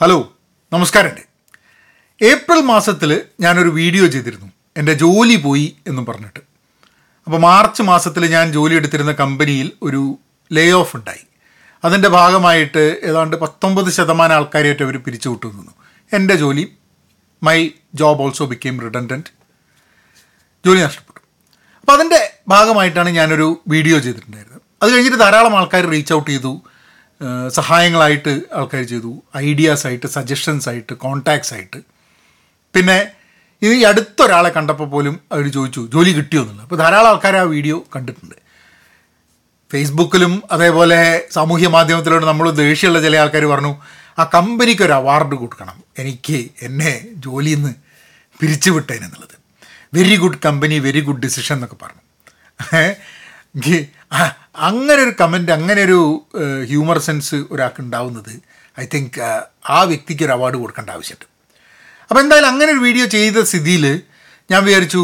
Hello 0.00 0.32
നമസ്കാരമുണ്ട്. 0.72 1.20
April 2.24 2.60
മാസത്തിൽ 2.60 3.22
ഞാനൊരു 3.40 3.68
വീഡിയോ 3.68 4.06
ചെയ്തിരുന്നു. 4.06 4.52
എന്റെ 4.76 4.94
ജോലി 4.94 5.36
പോയി 5.36 5.76
എന്നും 5.86 6.06
പറഞ്ഞിട്ട്. 6.06 6.40
അപ്പോൾ 7.26 7.38
മാർച്ച് 7.38 7.82
മാസത്തിൽ 7.82 8.26
ഞാൻ 8.26 8.52
ജോലി 8.52 8.74
എടുത്തിരുന്ന 8.74 9.12
കമ്പനിയിൽ 9.12 9.72
ഒരു 9.82 10.18
ലേ 10.52 10.70
ഓഫ് 10.70 10.96
ഉണ്ടായി. 10.96 11.26
അതിന്റെ 11.84 12.08
ഭാഗമായിട്ട് 12.08 13.00
ഏതാണ്ട് 13.04 13.36
പത്തൊമ്പത് 13.36 13.90
ശതമാനം 13.90 14.34
ആൾക്കാരായിട്ട് 14.34 14.82
അവർ 14.82 14.96
പിരിച്ചു 14.96 15.28
വിട്ടു 15.28 15.46
എന്റെ 16.12 16.34
ജോലി 16.34 16.72
my 17.42 17.70
job 17.94 18.22
also 18.22 18.46
became 18.46 18.80
redundant 18.80 19.30
ജോലി 20.66 20.80
നഷ്ടപ്പെട്ടു. 20.80 21.20
അപ്പോൾ 21.80 21.92
അതിന്റെ 21.92 22.32
ഭാഗമായിട്ടാണ് 22.48 23.08
ഞാനൊരു 23.08 23.60
വീഡിയോ 23.68 23.98
ചെയ്തിട്ടുണ്ടായിരുന്നത്. 23.98 24.62
അത് 24.82 24.92
കഴിഞ്ഞിട്ട് 24.92 25.18
ധാരാളം 25.18 25.56
ആൾക്കാർ 25.56 25.86
റീച്ച് 25.86 26.14
ഔട്ട് 26.14 26.30
ചെയ്തു. 26.30 26.62
സഹായങ്ങളായിട്ട് 27.48 28.40
ആൾക്കാർ 28.54 28.82
ചെയ്തു. 28.82 29.22
ഐഡിയാസ് 29.36 29.86
ആയിട്ട് 29.86 30.06
സജഷൻസ് 30.06 30.68
ആയിട്ട് 30.68 30.92
കോണ്ടാക്ട്സ് 30.92 31.54
ആയിട്ട്. 31.54 31.80
പിന്നെ 32.74 33.12
ഇത് 33.62 33.72
ഈ 33.72 33.84
അടുത്തൊരാളെ 33.84 34.50
കണ്ടപ്പോൾ 34.50 34.88
പോലും 34.88 35.20
അവർ 35.32 35.48
ചോദിച്ചു 35.48 35.88
ജോലി 35.92 36.10
കിട്ടിയോ? 36.10 36.42
എന്നുള്ളത് 36.42 36.64
അപ്പോൾ 36.64 36.76
ധാരാളം 36.76 37.08
ആൾക്കാർ 37.08 37.36
ആ 37.36 37.42
വീഡിയോ 37.42 37.84
കണ്ടിട്ടുണ്ട്. 37.96 38.34
ഫേസ്ബുക്കിലും 39.72 40.42
അതേപോലെ 40.52 41.26
സാമൂഹ്യ 41.30 41.68
മാധ്യമത്തിലൂടെ 41.68 42.26
നമ്മൾ 42.26 42.50
ദേഷ്യമുള്ള 42.50 43.02
ചില 43.02 43.16
ആൾക്കാർ 43.16 43.44
പറഞ്ഞു 43.44 43.76
ആ 44.18 44.30
കമ്പനിക്ക് 44.34 44.82
ഒരു 44.82 44.92
അവാർഡ് 44.92 45.34
കൊടുക്കണം. 45.34 45.84
എനിക്ക് 45.98 46.48
എന്നെ 46.62 47.06
ജോലിയിൽ 47.14 47.56
നിന്ന് 47.56 47.74
പിരിച്ചു 48.40 48.70
വിട്ടേനെന്നുള്ളത് 48.70 49.34
very 49.94 50.16
good 50.16 50.38
company 50.44 50.78
very 50.78 51.00
good 51.00 51.22
decision 51.22 51.54
എന്നൊക്കെ 51.54 51.76
പറഞ്ഞു. 51.84 52.02
അങ്ങനെ 54.54 55.00
ഒരു 55.02 55.12
കമന്റ് 55.20 55.52
അങ്ങനെ 55.52 55.80
ഒരു 55.82 56.00
ഹ്യൂമർ 56.70 56.98
സെൻസ് 56.98 57.38
ഒരാൾക്ക് 57.52 57.80
ഉണ്ടാവുന്നത് 57.84 58.32
ഐ 58.78 58.84
തിങ്ക് 58.94 59.16
ആ 59.76 59.78
വ്യക്തിക്ക് 59.90 60.24
ഒരു 60.26 60.32
അവാർഡ് 60.32 60.56
കൊടുക്കേണ്ട 60.56 60.90
ആവശ്യമുണ്ട്. 60.96 61.26
അപ്പോൾ 62.10 62.20
എന്തായാലും 62.20 62.48
അങ്ങനെ 62.48 62.72
ഒരു 62.72 62.78
വീഡിയോ 62.78 63.06
ചെയ്ത 63.16 63.44
സ്ഥിതിയിൽ 63.50 63.84
ഞാൻ 64.50 64.64
വിചാരിച്ചു 64.64 65.02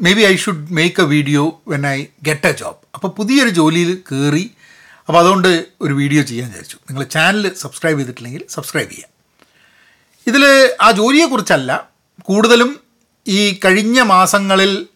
maybe 0.18 0.22
I 0.22 0.34
should 0.36 0.64
make 0.78 1.00
a 1.02 1.06
video 1.14 1.42
when 1.72 1.86
I 1.86 1.98
get 2.28 2.48
a 2.50 2.52
job 2.60 2.80
അപ്പോൾ 2.94 3.10
പുതിയൊരു 3.18 3.52
ജോലിയിൽ 3.60 3.90
കയറി 4.10 4.44
അപ്പോൾ 5.08 5.18
അതുകൊണ്ട് 5.20 5.66
ഒരു 5.80 5.94
വീഡിയോ 5.94 6.22
ചെയ്യാൻ 6.22 6.48
വിചാരിച്ചു. 6.50 6.78
നിങ്ങൾ 6.88 7.02
ചാനൽ 7.04 7.44
സബ്സ്ക്രൈബ് 7.62 7.98
ചെയ്തിട്ടില്ലെങ്കിൽ 8.00 8.42
സബ്സ്ക്രൈബ് 8.48 8.90
ചെയ്യാം. 8.90 9.10
ഇതിൽ 10.26 10.44
ആ 10.80 10.90
ജോലിയെക്കുറിച്ചല്ല 10.90 11.70
കൂടുതലും 12.28 12.80
ഈ 13.26 13.58
കഴിഞ്ഞ 13.64 14.00
മാസങ്ങളിൽ 14.14 14.86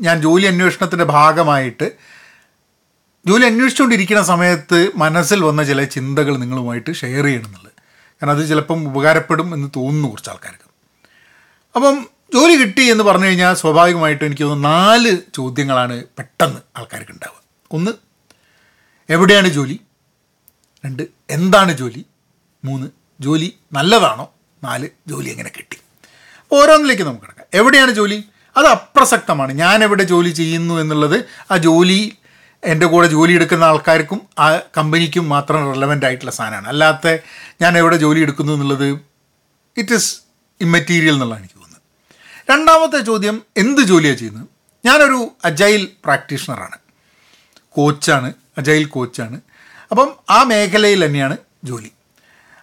ഞാൻ 0.00 0.20
ജോലി 0.22 0.46
അന്വേഷണത്തിന്റെ 0.46 1.04
ഭാഗമായിട്ട് 1.04 2.15
ജോലി 3.28 3.44
അന്വേഷിച്ചുകൊണ്ടിരിക്കുന്ന 3.44 4.22
സമയത്ത് 4.22 4.90
മനസ്സിൽ 4.96 5.44
വന്ന 5.44 5.64
ചില 5.64 5.84
ചിന്തകൾ 5.84 6.36
നിങ്ങളുമായിട്ട് 6.36 6.92
ഷെയർ 6.92 7.24
ചെയ്യണം 7.24 7.46
എന്നുള്ളത് 7.46 7.72
കാരണം 8.22 8.30
അത് 8.30 8.48
ചിലപ്പം 8.48 8.88
ഉപകാരപ്പെടും 8.88 9.54
എന്ന് 9.54 9.68
തോന്നുന്നു 9.76 10.08
കുറച്ച് 10.08 10.30
ആൾക്കാർക്ക്. 10.30 10.70
അപ്പം 11.76 12.06
ജോലി 12.34 12.54
കിട്ടി 12.54 12.82
എന്ന് 12.82 13.04
പറഞ്ഞു 13.04 13.26
കഴിഞ്ഞാൽ 13.26 13.54
സ്വാഭാവികമായിട്ടും 13.54 14.26
എനിക്ക് 14.26 14.42
തോന്നുന്നു 14.42 14.68
നാല് 14.68 15.18
ചോദ്യങ്ങളാണ് 15.34 16.04
പെട്ടെന്ന് 16.18 16.60
ആൾക്കാർക്ക് 16.76 17.10
ഉണ്ടാവുക. 17.10 17.42
ഒന്ന് 17.72 17.90
എവിടെയാണ് 19.10 19.48
ജോലി? 19.48 19.80
രണ്ട് 20.84 21.02
എന്താണ് 21.30 21.72
ജോലി? 21.72 22.06
മൂന്ന് 22.64 22.86
ജോലി 23.20 23.56
നല്ലതാണോ? 23.72 24.30
നാല് 24.64 24.88
ജോലി 25.08 25.28
എങ്ങനെ 25.28 25.50
കിട്ടി? 25.56 25.76
ഓരോന്നിലേക്ക് 26.52 27.02
നമുക്ക് 27.02 27.22
കിടക്കാം. 27.22 27.46
എവിടെയാണ് 27.54 27.90
ജോലി? 27.90 28.24
അത് 28.56 28.66
അപ്രസക്തമാണ്. 28.66 29.52
ഞാൻ 29.52 29.84
എവിടെ 29.84 30.02
ജോലി 30.02 30.30
ചെയ്യുന്നു 30.30 30.74
എന്നുള്ളത് 30.74 31.24
ആ 31.50 31.56
ജോലി 31.56 32.18
എന്റെ 32.66 32.86
കൂടെ 32.86 33.06
ജോലി 33.08 33.32
എടുക്കുന്ന 33.32 33.64
ആൾക്കാർക്കും 33.64 34.20
ആ 34.38 34.56
കമ്പനിക്കും 34.76 35.28
മാത്രം 35.28 35.72
റെലവന്റ് 35.72 36.06
ആയിട്ടുള്ള 36.06 36.30
സാധനമാണ്. 36.30 36.68
അല്ലാത്ത 36.68 37.18
ഞാൻ 37.60 37.78
എവിടെ 37.78 37.96
ജോലി 37.96 38.20
എടുക്കുന്നു 38.20 38.52
എന്നുള്ളത് 38.52 38.88
ഇറ്റ് 39.76 39.94
ഈസ് 39.94 40.16
ഇമ്മറ്റീരിയൽ 40.60 41.14
എന്നുള്ളതാണ് 41.14 41.42
എനിക്ക് 41.42 41.54
തോന്നുന്നത്. 41.54 41.82
രണ്ടാമത്തെ 42.50 43.00
ചോദ്യം 43.00 43.42
എന്ത് 43.56 43.80
ജോലിയാണ് 43.80 44.18
ചെയ്യുന്നത്? 44.18 44.46
ഞാനൊരു 44.84 45.30
അജൈൽ 45.44 45.88
പ്രാക്ടീഷണറാണ് 46.04 46.78
കോച്ചാണ് 47.68 48.34
അജൈൽ 48.58 48.84
കോച്ചാണ്. 48.84 49.40
അപ്പം 49.90 50.16
ആ 50.30 50.42
മേഖലയിൽ 50.42 51.06
തന്നെയാണ് 51.06 51.36
ജോലി. 51.64 51.90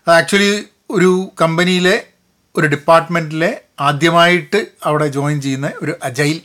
അത് 0.07 0.13
ആക്ച്വലി 0.15 0.65
ഒരു 0.91 1.31
കമ്പനിയിലെ 1.41 2.07
ഒരു 2.55 2.67
ഡിപ്പാർട്ട്മെന്റിലെ 2.67 3.61
ആദ്യമായിട്ട് 3.79 4.67
അവിടെ 4.83 5.07
ജോയിൻ 5.07 5.41
ചെയ്യുന്ന 5.41 5.71
ഒരു 5.81 5.93
അജൈൽ 6.03 6.41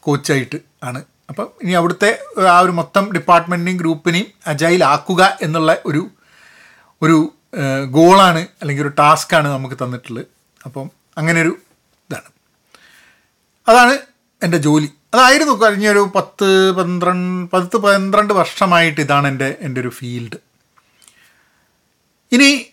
കോച്ചായിട്ട് 0.00 0.58
ആണ് 0.82 1.13
അപ്പം 1.28 1.52
ഇനി 1.62 1.72
അവിടുത്തെ 1.72 2.18
ആ 2.48 2.58
ഒരു 2.58 2.70
മൊത്തം 2.70 3.12
ഡിപ്പാർട്ട്മെന്റിനെയും 3.12 3.76
ഗ്രൂപ്പിനെയും 3.76 4.26
അജൈൽ 4.46 4.84
ആക്കുക 4.84 5.38
എന്നുള്ള 5.42 5.76
ഒരു 5.86 6.10
ഒരു 7.02 7.32
ഗോളാണ് 7.90 8.38
അല്ലെങ്കിൽ 8.38 8.82
ഒരു 8.82 8.92
ടാസ്ക്കാണ് 8.98 9.48
നമുക്ക് 9.48 9.74
തന്നിട്ടുള്ളത്. 9.74 10.26
അപ്പം 10.64 10.90
അങ്ങനെ 11.18 11.40
ഒരു 11.40 11.58
ഇതാണ്. 12.10 12.30
അതാണ് 13.68 13.98
എന്റെ 14.42 14.58
ജോലി. 14.58 14.88
അതായിരുന്നു 15.14 15.62
കഴിഞ്ഞൊരു 15.62 16.12
പത്ത് 16.14 16.72
പന്ത്രണ്ട് 16.72 17.50
പത്ത് 17.50 17.76
പന്ത്രണ്ട് 17.76 18.34
വർഷമായിട്ട് 18.34 19.00
ഇതാണ് 19.00 19.28
എന്റെ 19.28 19.56
എന്റെ 19.60 19.80
ഒരു 19.80 19.88
ഫീൽഡ് 19.88 20.38
ഇനി 22.32 22.66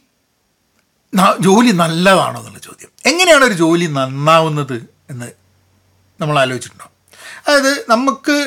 ജോലി 1.42 1.72
നല്ലതാണോ 1.72 2.40
എന്നുള്ള 2.40 2.60
ചോദ്യം. 2.60 2.92
എങ്ങനെയാണ് 3.06 3.44
ഒരു 3.46 3.54
ജോലി 3.54 3.86
നന്നാവുന്നത് 3.86 4.78
എന്ന് 5.10 5.32
നമ്മൾ 6.22 6.40
ആലോചിച്ചിട്ടുണ്ടോ? 6.40 6.91
അതായത് 7.48 7.86
നമുക്ക് 7.90 8.38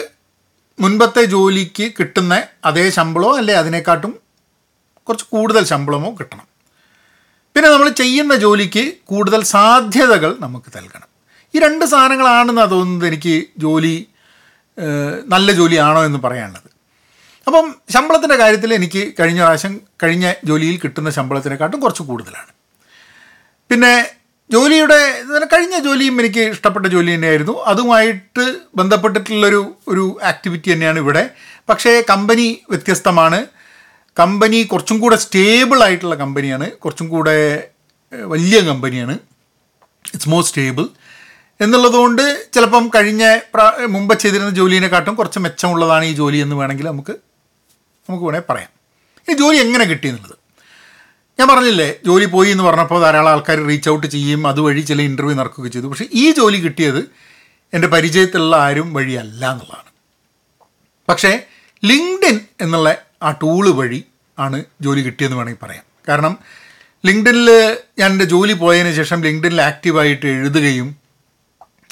മുൻപത്തെ 0.80 1.22
ജോലിക്ക് 1.24 1.86
കിട്ടുന്ന 1.98 2.34
അതേ 2.64 2.84
ശമ്പളമോ 2.90 3.36
അല്ലെ 3.36 3.54
അതിനെക്കാട്ടും 3.54 4.12
കുറച്ച് 5.08 5.26
കൂടുതൽ 5.32 5.64
ശമ്പളമോ 5.64 6.10
കിട്ടണം. 6.20 6.46
പിന്നെ 7.54 7.68
നമ്മൾ 7.70 7.88
ചെയ്യുന്ന 7.88 8.34
ജോലിക്ക് 8.36 8.84
കൂടുതൽ 9.04 9.40
സാധ്യതകൾ 9.44 10.36
നമുക്ക് 10.40 10.70
നൽകണം. 10.76 11.08
ഈ 11.54 11.58
രണ്ട് 11.58 11.84
സാധനങ്ങളാണെന്ന് 11.84 12.70
തോന്നുന്നത് 12.70 13.08
എനിക്ക് 13.08 13.34
ജോലി 13.58 13.96
നല്ല 15.26 15.52
ജോലിയാണോ 15.52 16.00
എന്ന് 16.04 16.18
പറയാനുള്ളത്. 16.18 16.70
അപ്പം 17.46 17.66
ശമ്പളത്തിന്റെ 17.94 18.36
കാര്യത്തിൽ 18.36 18.74
എനിക്ക് 18.74 19.02
കഴിഞ്ഞ 19.20 19.40
പ്രാവശ്യം 19.40 19.80
കഴിഞ്ഞ 20.02 20.32
ജോലിയിൽ 20.44 20.76
കിട്ടുന്ന 20.84 21.10
ശമ്പളത്തിനെക്കാട്ടും 21.10 21.80
കുറച്ച് 21.80 22.02
കൂടുതലാണ്. 22.02 22.52
പിന്നെ 23.70 23.94
ജോലിയുടെ 24.52 25.22
കഴിഞ്ഞ 25.44 25.78
ജോലിയും 25.78 26.20
എനിക്ക് 26.20 26.40
ഇഷ്ടപ്പെട്ട 26.40 26.86
ജോലി 26.86 27.14
തന്നെയായിരുന്നു. 27.14 27.62
അതുമായിട്ട് 27.62 28.56
ബന്ധപ്പെട്ടിട്ടുള്ളൊരു 28.76 29.74
ഒരു 29.88 30.18
ആക്ടിവിറ്റി 30.22 30.72
തന്നെയാണ് 30.72 30.98
ഇവിടെ. 30.98 31.30
പക്ഷേ 31.68 32.04
കമ്പനി 32.10 32.60
വ്യത്യസ്തമാണ്. 32.70 33.46
കമ്പനി 34.18 34.62
കുറച്ചും 34.62 34.98
കൂടെ 34.98 35.16
സ്റ്റേബിൾ 35.16 35.82
ആയിട്ടുള്ള 35.82 36.14
കമ്പനിയാണ്. 36.14 36.70
കുറച്ചും 36.70 37.08
കൂടെ 37.08 37.68
വലിയ 38.14 38.60
കമ്പനിയാണ്. 38.60 39.18
ഇറ്റ്സ് 40.14 40.28
മോർ 40.28 40.44
സ്റ്റേബിൾ 40.44 40.88
എന്നുള്ളതുകൊണ്ട് 41.60 42.46
ചിലപ്പം 42.52 42.90
കഴിഞ്ഞ 42.94 43.38
മുമ്പ് 43.86 44.18
ചെയ്തിരുന്ന 44.18 44.50
ജോലിയെക്കാട്ടും 44.50 45.14
കുറച്ച് 45.14 45.38
മെച്ചമുള്ളതാണ് 45.38 46.04
ഈ 46.04 46.12
ജോലി 46.12 46.36
എന്ന് 46.36 46.56
വേണമെങ്കിൽ 46.56 46.86
നമുക്ക് 46.86 47.10
നമുക്ക് 48.10 48.24
വേണമെങ്കിൽ 48.24 48.52
പറയാം. 48.52 48.68
ഈ 49.30 49.32
ജോലി 49.32 49.56
എങ്ങനെ 49.56 49.84
കിട്ടി 49.84 50.08
എന്നുള്ളത്. 50.08 50.43
ഞാൻ 51.38 51.48
പറഞ്ഞില്ലേ 51.48 51.94
ജോലി 52.06 52.24
പോയി 52.24 52.50
എന്ന് 52.50 52.64
പറഞ്ഞപ്പോൾ 52.64 53.00
ധാരാളം 53.00 53.30
ആൾക്കാർ 53.30 53.58
റീച്ച് 53.68 53.90
ഔട്ട് 53.90 54.06
ചെയ്യും 54.06 54.46
അതുവഴി 54.46 54.80
ചില 54.80 55.02
ഇന്റർവ്യൂ 55.02 55.36
നടക്കുകയൊക്കെ 55.36 55.68
ചെയ്തു. 55.68 55.86
പക്ഷേ 55.86 56.06
ഈ 56.12 56.32
ജോലി 56.32 56.56
കിട്ടിയത് 56.56 57.00
എന്റെ 57.74 57.88
പരിചയത്തിലുള്ള 57.88 58.56
ആരും 58.56 58.94
വഴിയല്ല 58.94 59.50
എന്നുള്ളതാണ്. 59.50 59.90
പക്ഷേ 61.08 61.32
ലിങ്ക്ഡിൻ 61.84 62.40
എന്നുള്ള 62.60 62.96
ആ 63.22 63.30
ടൂൾ 63.30 63.70
വഴി 63.70 64.04
ആണ് 64.38 64.64
ജോലി 64.80 65.00
കിട്ടിയെന്ന് 65.00 65.36
വേണമെങ്കിൽ 65.36 65.64
പറയാം. 65.64 65.84
കാരണം 66.08 66.38
ലിങ്ക്ഡിനിൽ 67.06 67.76
ഞാൻ 67.98 68.10
എന്റെ 68.10 68.24
ജോലി 68.24 68.52
പോയതിന് 68.52 68.92
ശേഷം 68.94 69.22
ലിങ്ക്ഡിനിൽ 69.22 69.62
ആക്റ്റീവായിട്ട് 69.62 70.26
എഴുതുകയും 70.26 70.96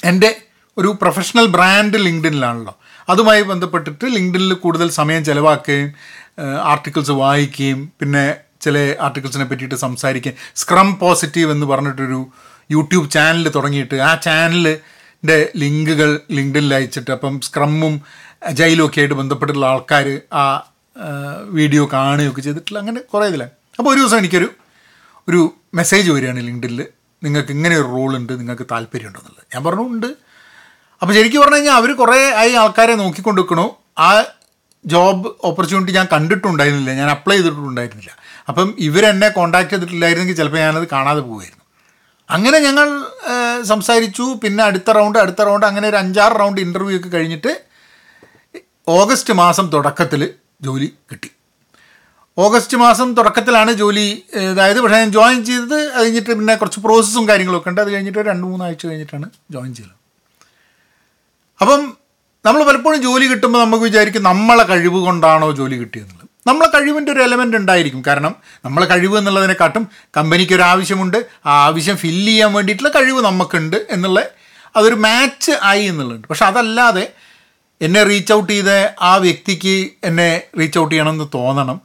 എന്റെ 0.03 0.41
ഒരു 0.77 0.97
പ്രൊഫഷണൽ 1.01 1.45
ബ്രാൻഡ് 1.45 1.97
ലിങ്ക്ഡിനിലാണല്ലോ 1.97 2.73
അതുമായി 3.09 3.41
ബന്ധപ്പെട്ടിട്ട് 3.41 4.05
ലിങ്ക്ഡിനിൽ 4.05 4.53
കൂടുതൽ 4.53 4.89
സമയം 4.89 5.25
ചിലവാക്കുകയും 5.25 5.93
ആർട്ടിക്കിൾസ് 6.63 7.11
വായിക്കുകയും 7.11 7.91
പിന്നെ 7.99 8.35
ചില 8.63 8.95
ആർട്ടിക്കിൾസിനെ 9.01 9.45
പറ്റിയിട്ട് 9.45 9.75
സംസാരിക്കുക 9.75 10.31
സ്ക്രം 10.55 10.89
പോസിറ്റീവ് 10.99 11.51
എന്ന് 11.51 11.65
പറഞ്ഞിട്ടൊരു 11.65 12.19
യൂട്യൂബ് 12.71 13.11
ചാനൽ 13.11 13.49
തുടങ്ങിയിട്ട് 13.49 13.95
ആ 13.95 14.15
ചാനലിന്റെ 14.15 15.37
ലിങ്കുകൾ 15.55 16.19
ലിങ്ക്ഡിനിൽ 16.31 16.73
അയച്ചിട്ട് 16.73 17.11
അപ്പം 17.11 17.41
സ്ക്രമ്മും 17.41 18.01
ജയിലും 18.51 18.85
ഒക്കെ 18.85 18.99
ആയിട്ട് 18.99 19.15
ബന്ധപ്പെട്ടിട്ടുള്ള 19.15 19.67
ആൾക്കാർ 19.67 20.21
ആ 20.33 20.43
വീഡിയോ 21.49 21.89
കാണുകയൊക്കെ 21.93 22.41
ചെയ്തിട്ടുള്ള 22.41 22.79
അങ്ങനെ 22.79 22.99
കുറേ 23.13 23.27
ഇതിലാണ് 23.27 23.51
അപ്പോൾ 23.79 23.91
ഒരു 23.91 23.99
ദിവസം 23.99 24.17
എനിക്കൊരു 24.17 24.49
ഒരു 25.27 25.53
മെസ്സേജ് 25.73 26.11
വരികയാണ് 26.11 26.39
ലിങ്ക്ഡിനിൽ 26.39 26.87
നിങ്ങൾക്ക് 27.23 27.51
ഇങ്ങനെ 27.51 27.75
ഒരു 27.75 27.83
റോൾ 27.83 28.15
ഉണ്ട് 28.15 28.33
നിങ്ങൾക്ക് 28.39 28.65
താല്പര്യമുണ്ടോ? 28.71 29.19
എന്നുള്ളത്. 29.19 29.45
ഞാൻ 29.53 29.63
പറഞ്ഞു 29.63 29.81
ഉണ്ട്. 29.81 30.07
അപ്പോൾ 31.01 31.13
ശരിക്കും 31.13 31.41
പറഞ്ഞു 31.41 31.55
കഴിഞ്ഞാൽ 31.55 31.73
അവർ 31.73 31.95
കുറേ 31.95 32.33
ആയി 32.33 32.53
ആൾക്കാരെ 32.53 32.95
നോക്കിക്കൊണ്ടിരിക്കണു. 32.95 33.75
ആ 33.97 34.23
ജോബ് 34.85 35.31
ഓപ്പർച്യൂണിറ്റി 35.43 35.93
ഞാൻ 35.93 36.07
കണ്ടിട്ടുണ്ടായിരുന്നില്ല. 36.11 36.91
ഞാൻ 36.91 37.09
അപ്ലൈ 37.09 37.37
ചെയ്തിട്ടുണ്ടായിരുന്നില്ല. 37.37 38.11
അപ്പം 38.49 38.69
ഇവരെന്നെ 38.79 39.27
കോണ്ടാക്ട് 39.29 39.69
ചെയ്തിട്ടില്ലായിരുന്നെങ്കിൽ 39.69 40.37
ചിലപ്പോൾ 40.39 40.57
ഞാനത് 40.57 40.87
കാണാതെ 40.91 41.21
പോകുമായിരുന്നു. 41.27 41.63
അങ്ങനെ 42.29 42.57
ഞങ്ങൾ 42.59 42.87
സംസാരിച്ചു. 43.63 44.25
പിന്നെ 44.43 44.63
അടുത്ത 44.63 44.91
റൗണ്ട് 44.97 45.19
അടുത്ത 45.19 45.41
റൗണ്ട് 45.41 45.65
അങ്ങനെ 45.65 45.87
ഒരു 45.89 45.95
അഞ്ചാറ് 45.95 46.35
റൗണ്ട് 46.39 46.59
ഇന്റർവ്യൂ 46.61 46.97
ഒക്കെ 46.99 47.09
കഴിഞ്ഞിട്ട് 47.09 47.53
ഓഗസ്റ്റ് 48.97 49.33
മാസം 49.33 49.65
തുടക്കത്തിൽ 49.73 50.21
ജോലി 50.61 50.89
കിട്ടി. 51.11 51.29
ഓഗസ്റ്റ് 52.37 52.77
മാസം 52.77 53.07
തുടക്കത്തിലാണ് 53.17 53.71
ജോലി 53.71 54.05
അതായത് 54.51 54.79
പക്ഷേ 54.81 54.97
ഞാൻ 54.97 55.11
ജോയിൻ 55.11 55.39
ചെയ്തത് 55.45 55.75
അത് 55.91 56.03
കഴിഞ്ഞിട്ട് 56.03 56.31
പിന്നെ 56.39 56.55
കുറച്ച് 56.55 56.79
പ്രോസസ്സും 56.79 57.27
കാര്യങ്ങളൊക്കെ 57.27 57.69
ഉണ്ട്. 57.69 57.81
അത് 57.81 57.91
കഴിഞ്ഞിട്ട് 57.93 58.19
രണ്ട് 58.19 58.45
മൂന്നാഴ്ച 58.47 58.83
കഴിഞ്ഞിട്ടാണ് 58.87 59.27
ജോയിൻ 59.51 59.71
ചെയ്തത്. 59.75 59.97
അപ്പം 61.61 61.81
നമ്മൾ 62.45 62.61
പലപ്പോഴും 62.63 62.99
ജോലി 63.01 63.25
കിട്ടുമ്പോൾ 63.25 63.59
നമുക്ക് 63.65 63.83
വിചാരിക്കും 63.83 64.23
നമ്മളെ 64.23 64.63
കഴിവ് 64.63 64.99
കൊണ്ടാണോ 65.05 65.51
ജോലി 65.51 65.75
കിട്ടിയെന്നുള്ളത്. 65.75 66.22
നമ്മളെ 66.47 66.69
കഴിവിന്റെ 66.69 67.11
ഒരു 67.11 67.19
എലമെന്റ് 67.19 67.57
ഉണ്ടായിരിക്കും. 67.57 68.03
കാരണം 68.07 68.35
നമ്മളെ 68.65 68.85
കഴിവ് 68.85 69.17
എന്നുള്ളതിനെക്കാട്ടും 69.17 69.87
കമ്പനിക്ക് 70.17 70.53
ഒരു 70.53 70.61
ആവശ്യമുണ്ട്. 70.61 71.25
ആ 71.45 71.63
ആവശ്യം 71.65 71.97
ഫില്ല് 71.97 72.27
ചെയ്യാൻ 72.27 72.53
വേണ്ടിയിട്ടുള്ള 72.53 72.89
കഴിവ് 72.89 73.21
നമുക്കുണ്ട് 73.21 73.87
എന്നുള്ള 73.89 74.23
അതൊരു 74.75 74.95
മാച്ച് 74.95 75.51
ആയി 75.61 75.85
എന്നുള്ളത് 75.85 76.19
പക്ഷെ 76.19 76.45
അതല്ലാതെ 76.45 77.11
എന്നെ 77.81 78.03
റീച്ച് 78.03 78.33
ഔട്ട് 78.33 78.53
ചെയ്ത 78.53 78.69
ആ 79.01 79.15
വ്യക്തിക്ക് 79.15 79.89
എന്നെ 80.03 80.41
റീച്ച് 80.59 80.79
ഔട്ട് 80.79 80.91
ചെയ്യണമെന്ന് 80.93 81.27
തോന്നണം. 81.33 81.81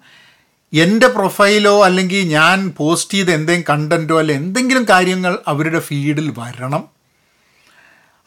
എന്റെ 0.72 1.06
പ്രൊഫൈലോ 1.06 1.84
അല്ലെങ്കിൽ 1.84 2.28
ഞാൻ 2.28 2.72
പോസ്റ്റ് 2.76 3.14
ചെയ്ത 3.14 3.30
എന്തെങ്കിലും 3.30 3.66
കണ്ടന്റോ 3.68 4.18
അല്ലെങ്കിൽ 4.18 4.44
എന്തെങ്കിലും 4.44 4.86
കാര്യങ്ങൾ 4.90 5.38
അവരുടെ 5.48 5.80
ഫീഡിൽ 5.80 6.34
വരണം. 6.38 6.97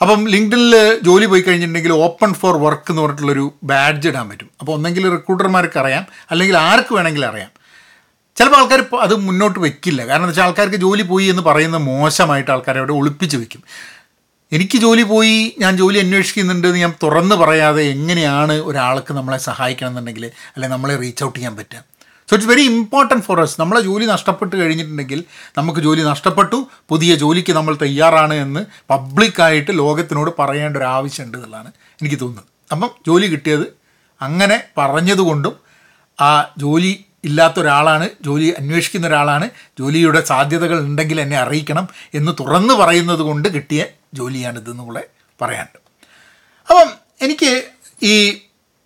അപ്പം 0.01 0.27
ലിങ്ക്ഡിനിൽ 0.27 1.00
ജോലി 1.03 1.25
പോയി 1.25 1.42
കഴിഞ്ഞിട്ടുണ്ടെങ്കിൽ 1.42 1.94
ഓപ്പൺ 1.94 2.33
ഫോർ 2.33 2.57
വർക്ക് 2.57 2.92
എന്ന് 2.92 3.01
പറഞ്ഞിട്ടുള്ളൊരു 3.01 3.53
ബാഡ്ജ് 3.63 4.07
ഇടാൻ 4.07 4.30
പറ്റും. 4.30 4.50
അപ്പോൾ 4.59 4.71
ഒന്നെങ്കിൽ 4.71 5.12
റിക്രൂട്ടർമാർക്ക് 5.12 5.80
അറിയാം 5.80 6.06
അല്ലെങ്കിൽ 6.31 6.57
ആർക്ക് 6.57 6.94
വേണമെങ്കിലും 6.95 7.27
അറിയാം. 7.27 7.51
ചിലപ്പോൾ 8.36 8.57
ആൾക്കാർ 8.57 8.86
അത് 9.00 9.15
മുന്നോട്ട് 9.15 9.59
വെക്കില്ല. 9.59 10.01
കാരണം 10.01 10.24
എന്താ 10.24 10.27
വെച്ചാൽ 10.27 10.44
ആൾക്കാർക്ക് 10.44 10.75
ജോലി 10.75 11.01
പോയി 11.03 11.25
എന്ന് 11.25 11.44
പറയുന്ന 11.44 11.77
മോശമായിട്ട് 11.77 12.51
ആൾക്കാരെ 12.51 12.80
അവിടെ 12.80 12.94
ഒളിപ്പിച്ച് 12.94 13.38
വെക്കും. 13.38 13.63
എനിക്ക് 14.51 14.77
ജോലി 14.77 15.03
പോയി 15.03 15.56
ഞാൻ 15.59 15.77
ജോലി 15.77 16.00
അന്വേഷിക്കുന്നുണ്ട് 16.00 16.68
എന്ന് 16.68 16.80
ഞാൻ 16.80 16.94
തുറന്ന് 17.04 17.36
പറയാതെ 17.36 17.81
എങ്ങനെയാണ് 17.81 18.54
ഒരാൾക്ക് 18.54 19.13
നമ്മളെ 19.13 19.38
സഹായിക്കണം 19.38 19.89
എന്നുണ്ടെങ്കിൽ 19.89 20.25
അല്ലെങ്കിൽ 20.25 20.75
നമ്മളെ 20.75 20.95
റീച്ച് 20.95 21.24
ഔട്ട് 21.24 21.39
ചെയ്യാൻ 21.39 21.56
പറ്റുക. 21.56 21.90
So 22.31 22.36
it's 22.36 22.50
very 22.50 22.62
important 22.62 23.24
for 23.24 23.42
us 23.42 23.56
നമ്മളെ 23.62 23.81
ജോലി 23.81 24.06
നഷ്ടപ്പെട്ട് 24.06 24.56
കഴിഞ്ഞിട്ടുണ്ടെങ്കിൽ 24.56 25.24
നമുക്ക് 25.57 25.80
ജോലി 25.80 26.01
നഷ്ടപ്പെട്ടു. 26.01 26.68
പുതിയ 26.89 27.16
ജോലിക്ക് 27.16 27.54
നമ്മൾ 27.54 27.75
തയ്യാറാണ് 27.81 28.33
എന്ന് 28.33 28.66
പബ്ലിക്കായിട്ട് 28.89 29.72
ലോകത്തിനോട് 29.78 30.31
പറയേണ്ട 30.39 30.78
ഒരു 30.78 30.83
ആവശ്യമുണ്ട് 30.83 31.38
എന്നുള്ളതാണ് 31.38 31.72
എനിക്ക് 32.01 32.19
തോന്നുന്നത്. 32.22 32.45
അപ്പം 32.72 32.89
ജോലി 33.07 33.28
കിട്ടിയത് 33.28 33.66
അങ്ങനെ 34.22 34.63
പറഞ്ഞതുകൊണ്ടും 34.78 35.56
ആ 36.22 36.54
ജോലി 36.57 37.06
ഇല്ലാത്ത 37.24 37.60
ഒരാളാണ് 37.60 38.10
ജോലി 38.22 38.54
അന്വേഷിക്കുന്ന 38.60 39.07
ഒരാളാണ് 39.07 39.50
ജോലിയുടെ 39.80 40.22
സാധ്യതകൾ 40.22 40.80
ഉണ്ടെങ്കിൽ 40.80 41.22
എന്നെ 41.22 41.38
അറിയിക്കണം 41.38 41.88
എന്ന് 42.13 42.31
തുറന്ന് 42.39 42.74
പറയുന്നത് 42.74 43.19
കൊണ്ട് 43.19 43.50
കിട്ടിയ 43.50 43.86
ജോലിയാണിതെന്ന് 44.13 44.83
കൂടെ 44.83 45.04
പറയാനുണ്ട്. 45.42 45.80
അപ്പം 46.69 46.89
എനിക്ക് 47.22 47.51
ഈ 48.04 48.42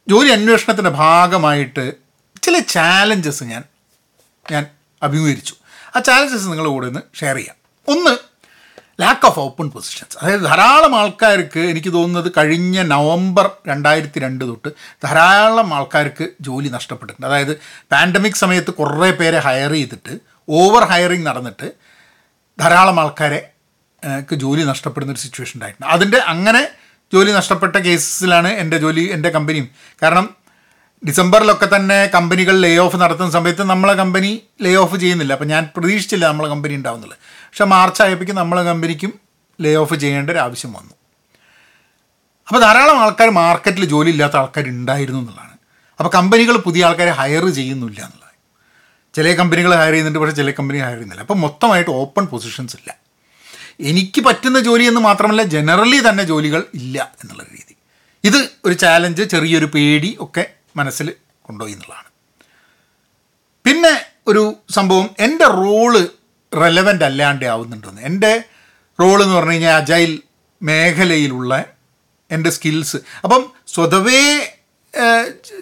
ജോലി 0.10 0.30
അന്വേഷണത്തിന്റെ 0.30 0.90
ഭാഗമായിട്ട് 0.90 2.05
ചില 2.46 2.60
ചാലഞ്ചസ് 2.76 3.44
ഞാൻ 3.52 3.64
ഞാൻ 4.52 4.64
അഭിമുഖീകരിച്ചു. 5.04 5.56
ആ 5.96 6.00
ചാലഞ്ചസ് 6.08 6.48
നിങ്ങളുടെ 6.52 6.72
കൂടെ 6.74 6.88
ഒന്ന് 6.92 7.02
ഷെയർ 7.20 7.36
ചെയ്യാം. 7.36 7.58
ഒന്ന് 7.88 8.14
ലാക്ക് 9.02 9.26
ഓഫ് 9.30 9.40
ഓപ്പൺ 9.40 9.70
പൊസിഷൻസ് 9.70 10.18
അതായത് 10.18 10.44
ധാരാളം 10.50 10.94
ആൾക്കാർക്ക് 11.00 11.60
എനിക്ക് 11.60 11.92
തോന്നുന്നത് 11.94 12.32
കഴിഞ്ഞ 12.38 12.78
നവംബർ 12.82 13.50
രണ്ടായിരത്തി 13.68 14.20
രണ്ട് 14.26 14.44
തൊട്ട് 14.50 14.70
ധാരാളം 15.06 15.74
ആൾക്കാർക്ക് 15.78 16.26
ജോലി 16.42 16.70
നഷ്ടപ്പെട്ടിട്ടുണ്ട്. 16.76 17.28
അതായത് 17.28 17.54
പാൻഡമിക് 17.92 18.40
സമയത്ത് 18.44 18.72
കുറേ 18.80 19.12
പേരെ 19.12 19.40
ഹയർ 19.40 19.72
ചെയ്തിട്ട് 19.72 20.14
ഓവർ 20.50 20.84
ഹയറിങ് 20.92 21.28
നടന്നിട്ട് 21.28 21.70
ധാരാളം 22.60 23.00
ആൾക്കാരെ 23.00 23.42
ജോലി 24.46 24.64
നഷ്ടപ്പെടുന്ന 24.72 25.14
ഒരു 25.14 25.20
സിറ്റുവേഷൻ 25.20 25.56
ഉണ്ടായിട്ടുണ്ട്. 25.58 25.88
അതിന്റെ 25.96 26.18
അങ്ങനെ 26.34 26.64
ജോലി 27.14 27.32
നഷ്ടപ്പെട്ട 27.32 27.76
കേസിലാണ് 27.76 28.48
എന്റെ 28.48 28.78
ജോലി 28.78 29.04
എന്റെ 29.16 29.30
കമ്പനിയും 29.30 29.70
കാരണം 30.04 30.26
ഡിസംബറിലൊക്കെ 31.08 31.76
തന്നെ 31.76 32.06
കമ്പനികൾ 32.06 32.60
ലേ 32.60 32.78
ഓഫ് 32.78 32.98
നടത്തുന്ന 32.98 33.32
സമയത്ത് 33.32 33.64
നമ്മളെ 33.64 33.94
കമ്പനി 33.94 34.42
ലേ 34.62 34.76
ഓഫ് 34.76 35.00
ചെയ്യുന്നില്ല. 35.00 35.34
അപ്പം 35.34 35.48
ഞാൻ 35.48 35.70
പ്രതീക്ഷിച്ചില്ല 35.78 36.28
നമ്മളെ 36.28 36.50
കമ്പനി 36.50 36.74
ഉണ്ടാവുന്നുള്ളത്. 36.74 37.20
പക്ഷേ 37.26 37.64
മാർച്ച് 37.64 38.02
ആയപ്പോഴേക്കും 38.02 38.36
നമ്മളെ 38.36 38.64
കമ്പനിക്കും 38.64 39.14
ലേ 39.62 39.76
ഓഫ് 39.76 39.96
ചെയ്യേണ്ട 39.96 40.30
ഒരു 40.30 40.38
ആവശ്യം 40.38 40.74
വന്നു. 40.74 40.94
അപ്പോൾ 42.48 42.60
ധാരാളം 42.60 43.00
ആൾക്കാർ 43.00 43.30
മാർക്കറ്റിൽ 43.30 43.86
ജോലി 43.86 44.10
ഇല്ലാത്ത 44.10 44.38
ആൾക്കാർ 44.38 44.68
ഉണ്ടായിരുന്നു 44.68 45.20
എന്നുള്ളതാണ്. 45.20 45.58
അപ്പോൾ 46.00 46.10
കമ്പനികൾ 46.10 46.58
പുതിയ 46.58 46.86
ആൾക്കാരെ 46.86 47.12
ഹയർ 47.12 47.50
ചെയ്യുന്നില്ല 47.50 48.00
എന്നുള്ളത്. 48.00 48.26
ചില 49.14 49.34
കമ്പനികൾ 49.34 49.76
ഹയർ 49.76 49.92
ചെയ്യുന്നുണ്ട് 49.92 50.20
പക്ഷേ 50.20 50.36
ചില 50.36 50.52
കമ്പനി 50.52 50.78
ഹയർ 50.78 50.92
ചെയ്യുന്നില്ല. 50.92 51.22
അപ്പോൾ 51.22 51.34
മൊത്തമായിട്ട് 51.34 51.92
ഓപ്പൺ 51.92 52.26
പൊസിഷൻസ് 52.26 52.76
ഇല്ല. 52.76 52.96
എനിക്ക് 53.80 54.22
പറ്റുന്ന 54.22 54.60
ജോലി 54.60 54.84
എന്ന് 54.84 55.02
മാത്രമല്ല 55.02 55.44
ജനറലി 55.44 56.10
തന്നെ 56.10 56.24
ജോലികൾ 56.24 56.64
ഇല്ല 56.74 57.12
എന്നുള്ള 57.24 57.44
രീതി. 57.44 57.76
ഇത് 58.24 58.50
ഒരു 58.66 58.74
ചാലഞ്ച് 58.74 59.24
ചെറിയൊരു 59.24 59.66
പേടി 59.66 60.18
ഒക്കെ 60.20 60.46
മനസ്സിൽ 60.76 61.14
കൊണ്ടുപോയി 61.42 61.74
എന്നുള്ളതാണ്. 61.74 62.10
പിന്നെ 63.66 64.06
ഒരു 64.28 64.56
സംഭവം 64.70 65.10
എന്റെ 65.20 65.46
റോൾ 65.46 65.94
റെലവന്റ് 66.62 67.06
അല്ലാണ്ട് 67.06 67.46
ആവുന്നുണ്ടെന്ന്. 67.46 68.02
എന്റെ 68.02 68.44
റോൾ 69.02 69.24
എന്ന് 69.24 69.36
പറഞ്ഞു 69.36 69.52
കഴിഞ്ഞാൽ 69.52 69.76
അജൈൽ 69.82 70.22
മേഖലയിലുള്ള 70.62 71.66
എന്റെ 72.32 72.50
സ്കിൽസ് 72.50 72.98
അപ്പം 73.24 73.52
സ്വതവേ 73.68 74.22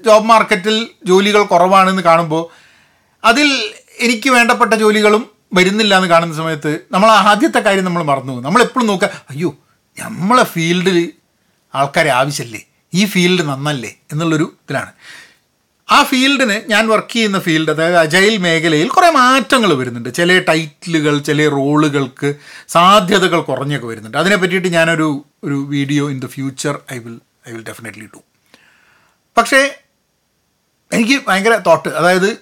ജോബ് 0.05 0.25
മാർക്കറ്റിൽ 0.25 0.87
ജോലികൾ 1.05 1.43
കുറവാണെന്ന് 1.43 2.01
കാണുമ്പോൾ 2.01 2.43
അതിൽ 3.23 3.73
എനിക്ക് 3.99 4.29
വേണ്ടപ്പെട്ട 4.29 4.73
ജോലികളും 4.73 5.29
വരുന്നില്ല 5.53 5.97
എന്ന് 5.97 6.09
കാണുന്ന 6.09 6.35
സമയത്ത് 6.35 6.71
നമ്മൾ 6.91 7.09
ആദ്യത്തെ 7.11 7.59
കാര്യം 7.59 7.85
നമ്മൾ 7.85 8.03
മറന്നു 8.03 8.31
പോകും. 8.33 8.43
നമ്മളെപ്പോഴും 8.43 8.87
നോക്കുക 8.87 9.09
അയ്യോ 9.29 9.49
നമ്മളെ 9.99 10.43
ഫീൽഡിൽ 10.43 11.13
ആൾക്കാരെ 11.75 12.09
ആവശ്യമില്ലേ 12.09 12.61
ഈ 12.93 13.05
ഫീൽഡ് 13.05 13.43
നന്നല്ലേ 13.43 13.95
എന്നുള്ളൊരു 14.11 14.43
ഇതിലാണ്. 14.43 14.91
ആ 15.91 16.03
ഫീൽഡിന് 16.03 16.69
ഞാൻ 16.69 16.87
വർക്ക് 16.87 17.13
ചെയ്യുന്ന 17.13 17.39
ഫീൽഡ് 17.39 17.71
അതായത് 17.71 17.97
അജൈൽ 17.97 18.37
മേഖലയിൽ 18.37 18.87
കുറേ 18.87 19.09
മാറ്റങ്ങൾ 19.09 19.73
വരുന്നുണ്ട്. 19.73 20.13
ചില 20.13 20.39
ടൈറ്റിലുകൾ 20.39 21.19
ചില 21.19 21.49
റോളുകൾക്ക് 21.49 22.35
സാധ്യതകൾ 22.67 23.41
കുറഞ്ഞൊക്കെ 23.41 23.87
വരുന്നുണ്ട്. 23.87 24.17
അതിനെ 24.17 24.35
പറ്റിയിട്ട് 24.35 24.67
ഞാനൊരു 24.67 25.25
ഒരു 25.43 25.53
video 25.53 26.09
in 26.09 26.19
the 26.19 26.25
future 26.25 26.79
I 26.93 26.97
will 26.97 27.19
I 27.49 27.51
will 27.51 27.63
definitely 27.63 28.05
do 28.05 28.21
പക്ഷേ 29.37 29.81
എനിക്ക് 30.91 31.21
ഭയങ്കര 31.27 31.55
തോട്ട് 31.67 31.89
അതായത് 31.89 32.37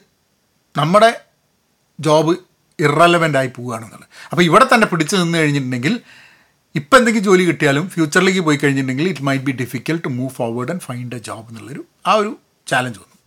നമ്മുടെ 0.78 1.22
ജോബ് 2.00 2.36
ഇറലവന്റ് 2.80 3.38
ആയി 3.38 3.48
പോവുകയാണെന്നുള്ളത്. 3.48 4.10
അപ്പോൾ 4.32 4.44
ഇവിടെ 4.44 4.66
തന്നെ 4.74 4.88
പിടിച്ചു 4.88 5.16
നിന്ന് 5.16 5.38
കഴിഞ്ഞിട്ടുണ്ടെങ്കിൽ 5.38 6.00
ഇപ്പം 6.76 6.98
എന്തെങ്കിലും 6.98 7.26
ജോലി 7.26 7.44
കിട്ടിയാലും 7.44 7.90
ഫ്യൂച്ചറിലേക്ക് 7.90 8.40
പോയി 8.40 8.58
കഴിഞ്ഞിട്ടുണ്ടെങ്കിൽ 8.58 9.10
it 9.10 9.22
might 9.22 9.44
be 9.44 9.52
difficult 9.52 10.04
to 10.04 10.08
move 10.08 10.30
forward 10.30 10.70
and 10.70 10.82
find 10.82 11.16
a 11.16 11.20
job 11.20 11.50
എന്നുള്ളൊരു 11.50 11.86
ആ 12.08 12.14
ഒരു 12.14 12.38
ചാലഞ്ച് 12.68 13.00
വന്നു. 13.00 13.18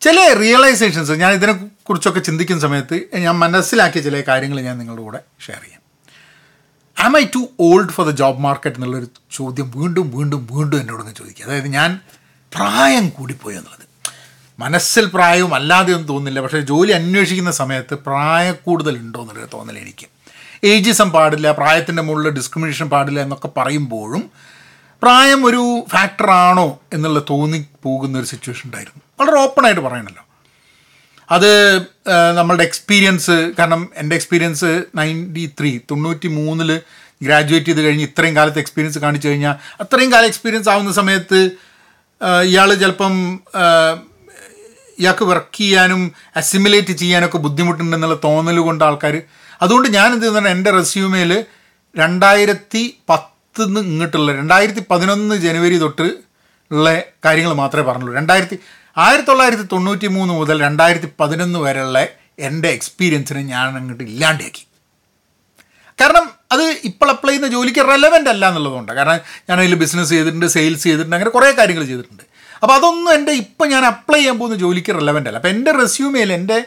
ചില 0.00 0.34
റിയലൈസേഷൻസ് 0.38 1.12
ഞാൻ 1.12 1.32
ഇതിനെക്കുറിച്ചൊക്കെ 1.32 2.20
ചിന്തിക്കുന്ന 2.20 2.62
സമയത്ത് 2.62 3.08
ഞാൻ 3.14 3.38
മനസ്സിലാക്കിയ 3.38 4.00
ചില 4.00 4.20
കാര്യങ്ങൾ 4.28 4.60
ഞാൻ 4.60 4.78
നിങ്ങളുടെ 4.78 5.02
കൂടെ 5.02 5.20
ഷെയർ 5.46 5.62
ചെയ്യാം. 5.62 5.82
Am 7.04 7.18
I 7.18 7.24
too 7.24 7.48
old 7.60 7.90
for 7.90 8.10
the 8.10 8.14
job 8.16 8.38
market 8.38 8.76
എന്നുള്ളൊരു 8.76 9.06
ചോദ്യം 9.30 9.72
വീണ്ടും 9.76 10.10
വീണ്ടും 10.16 10.48
വീണ്ടും 10.52 10.80
എന്നോട് 10.80 10.80
എന്നോടൊന്ന് 10.80 11.14
ചോദിക്കുക. 11.14 11.44
അതായത് 11.44 11.68
ഞാൻ 11.68 12.00
പ്രായം 12.54 13.08
കൂടിപ്പോയി 13.08 13.56
എന്നുള്ളത്. 13.56 13.86
മനസ്സിൽ 14.58 15.04
പ്രായവും 15.04 15.54
അല്ലാതെയൊന്നും 15.54 16.08
തോന്നുന്നില്ല. 16.08 16.40
പക്ഷേ 16.40 16.60
ജോലി 16.60 16.92
അന്വേഷിക്കുന്ന 16.92 17.50
സമയത്ത് 17.50 17.94
പ്രായ 17.94 18.52
കൂടുതലുണ്ടോ 18.52 19.20
എന്നുള്ളൊരു 19.20 19.50
തോന്നൽ 19.54 19.78
എനിക്ക്. 19.78 20.06
ഏജിസം 20.62 21.08
പാടില്ല 21.12 21.52
പ്രായത്തിന്റെ 21.52 22.02
മുകളിൽ 22.02 22.30
ഡിസ്ക്രിമിനേഷൻ 22.38 22.88
പാടില്ല 22.88 23.20
എന്നൊക്കെ 23.20 23.48
പറയുമ്പോഴും 23.56 24.22
പ്രായം 25.02 25.40
ഒരു 25.46 25.62
ഫാക്ടറാണോ 25.92 26.66
എന്നുള്ള 26.92 27.20
തോന്നി 27.30 27.58
പോകുന്ന 27.84 28.18
ഒരു 28.18 28.28
സിറ്റുവേഷൻ 28.32 28.64
ഉണ്ടായിരുന്നു. 28.66 29.00
വളരെ 29.20 29.38
ഓപ്പണായിട്ട് 29.44 29.80
പറയണല്ലോ. 29.80 30.22
അത് 31.28 31.50
നമ്മളുടെ 32.38 32.64
എക്സ്പീരിയൻസ് 32.68 33.36
കാരണം 33.58 33.82
എന്റെ 33.96 34.14
എക്സ്പീരിയൻസ് 34.16 34.70
നയന്റി 34.98 35.44
ത്രീ 35.60 35.78
തൊണ്ണൂറ്റി 35.90 36.28
മൂന്നിൽ 36.28 36.70
ഗ്രാജുവേറ്റ് 37.22 37.66
ചെയ്ത് 37.66 37.80
കഴിഞ്ഞ് 37.80 38.04
ഇത്രയും 38.04 38.36
കാലത്ത് 38.36 38.58
എക്സ്പീരിയൻസ് 38.58 38.98
കാണിച്ചു 38.98 39.28
കഴിഞ്ഞാൽ 39.28 39.54
അത്രയും 39.80 40.12
കാലം 40.12 40.26
എക്സ്പീരിയൻസ് 40.26 40.68
ആവുന്ന 40.68 40.92
സമയത്ത് 40.92 41.40
ഇയാൾ 42.46 42.74
ചിലപ്പം 42.74 43.14
ഇയാൾക്ക് 44.98 45.24
വർക്ക് 45.24 45.58
ചെയ്യാനും 45.58 46.02
അസിമുലേറ്റ് 46.36 46.92
ചെയ്യാനൊക്കെ 46.92 47.38
ബുദ്ധിമുട്ടുണ്ടെന്നുള്ള 47.38 48.18
തോന്നൽ 48.24 48.58
കൊണ്ട് 48.58 48.84
ആൾക്കാർ 48.84 49.14
അതുകൊണ്ട് 49.62 49.88
ഞാൻ 49.88 50.08
എന്ത് 50.12 50.26
ചെയ്യുന്ന 50.26 50.48
എന്റെ 50.48 50.70
റെസ്യൂമേൽ 50.70 51.44
രണ്ടായിരത്തി 51.96 52.82
പത്തുനിന്ന് 53.10 53.80
ഇങ്ങോട്ടുള്ള 53.80 54.32
രണ്ടായിരത്തി 54.32 54.82
പതിനൊന്ന് 54.90 55.34
ജനുവരി 55.34 55.78
തൊട്ട് 55.78 56.06
ഉള്ള 56.70 57.02
കാര്യങ്ങൾ 57.24 57.52
മാത്രമേ 57.52 57.84
പറഞ്ഞുള്ളൂ. 57.88 58.14
രണ്ടായിരത്തി 58.16 58.58
ആയിരത്തി 58.96 59.28
തൊള്ളായിരത്തി 59.28 59.66
തൊണ്ണൂറ്റി 59.72 60.06
മൂന്ന് 60.06 60.34
മുതൽ 60.34 60.60
രണ്ടായിരത്തി 60.60 61.08
പതിനൊന്ന് 61.20 61.58
വരെയുള്ള 61.58 61.98
എന്റെ 62.38 62.68
എക്സ്പീരിയൻസിനെ 62.68 63.42
ഞാൻ 63.42 63.76
അങ്ങോട്ട് 63.76 64.04
ഇല്ലാണ്ടാക്കി. 64.04 64.62
കാരണം 66.00 66.30
അത് 66.52 66.62
ഇപ്പോൾ 66.84 67.10
അപ്ലൈ 67.10 67.30
ചെയ്യുന്ന 67.30 67.48
ജോലിക്ക് 67.48 67.82
റെലവന്റ് 67.88 68.30
അല്ല 68.30 68.48
എന്നുള്ളതുകൊണ്ട് 68.48 68.92
കാരണം 68.92 69.20
ഞാൻ 69.48 69.58
അതിൽ 69.58 69.74
ബിസിനസ് 69.74 70.10
ചെയ്തിട്ടുണ്ട് 70.10 70.46
സെയിൽസ് 70.46 70.84
ചെയ്തിട്ടുണ്ട് 70.84 71.16
അങ്ങനെ 71.16 71.30
കുറേ 71.30 71.50
കാര്യങ്ങൾ 71.50 71.84
ചെയ്തിട്ടുണ്ട്. 71.84 72.22
അപ്പോൾ 72.62 72.74
അതൊന്നും 72.74 73.14
എന്റെ 73.14 73.32
ഇപ്പം 73.32 73.68
ഞാൻ 73.70 73.84
അപ്ലൈ 73.84 74.18
ചെയ്യാൻ 74.18 74.38
പോകുന്ന 74.38 74.56
ജോലിക്ക് 74.56 74.94
റെലവന്റ് 74.94 75.28
അല്ല. 75.28 75.38
അപ്പോൾ 75.38 75.48
എന്റെ 75.48 75.72
റെസ്യൂമേൽ 75.72 76.32
എന്റെ 76.32 76.64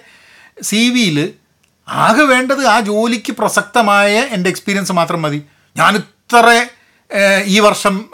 സി 0.62 0.90
വിയിൽ 0.90 1.34
ആകെ 1.88 2.24
വേണ്ടത് 2.24 2.66
ആ 2.66 2.80
ജോലിക്ക് 2.80 3.32
പ്രസക്തമായ 3.32 4.14
എന്റെ 4.20 4.50
എക്സ്പീരിയൻസ് 4.50 4.92
മാത്രം 4.92 5.22
മതി. 5.22 5.44
ഞാൻ 5.78 5.96
ഇത്ര 5.96 6.68
ഈ 7.46 7.60
വർഷം 7.60 8.10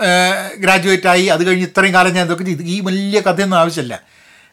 ഗ്രാജുവേറ്റ് 0.57 1.07
ആയി 1.07 1.25
അത് 1.25 1.47
കഴിഞ്ഞ് 1.47 1.65
ഇത്രയും 1.65 1.93
കാലം 1.93 2.13
ഞാൻ 2.13 2.25
ഇതൊക്കെ 2.25 2.45
ഈ 2.61 2.79
വലിയ 2.79 3.19
കഥയൊന്നും 3.19 3.57
ആവശ്യമില്ല. 3.57 4.01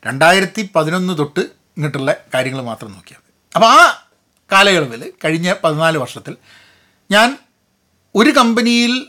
രണ്ടായിരത്തി 0.06 0.70
പതിനൊന്ന് 0.76 1.18
തൊട്ട് 1.18 1.40
ഇങ്ങോട്ടുള്ള 1.40 2.14
കാര്യങ്ങൾ 2.34 2.62
മാത്രം 2.62 2.92
നോക്കിയാൽ 2.92 3.20
മതി. 3.20 3.32
അപ്പോൾ 3.54 3.66
ആ 3.66 4.08
കാലയളവിൽ 4.52 5.12
കഴിഞ്ഞ 5.24 5.54
പതിനാല് 5.64 5.98
വർഷത്തിൽ 5.98 6.36
ഞാൻ 7.10 7.38
ഒരു 8.16 8.30
കമ്പനിയിൽ 8.30 9.06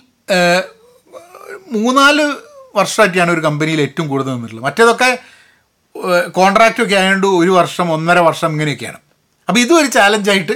മൂന്നാൽ 1.71 2.17
വർഷമായിട്ടാണ് 2.75 3.31
ഒരു 3.31 3.39
കമ്പനിയിൽ 3.39 3.81
ഏറ്റവും 3.81 4.07
കൂടുതൽ 4.07 4.31
നിന്നിട്ടുള്ളത്. 4.31 4.65
മറ്റേതൊക്കെ 4.65 5.19
കോൺട്രാക്റ്റൊക്കെ 6.29 6.95
ആയതുകൊണ്ട് 6.95 7.27
ഒരു 7.27 7.49
വർഷം 7.49 7.93
ഒന്നര 7.93 8.17
വർഷം 8.17 8.51
ഇങ്ങനെയൊക്കെയാണ്. 8.51 8.97
അപ്പോൾ 9.49 9.59
ഇതും 9.65 9.77
ഒരു 9.81 9.89
ചാലഞ്ചായിട്ട് 9.97 10.55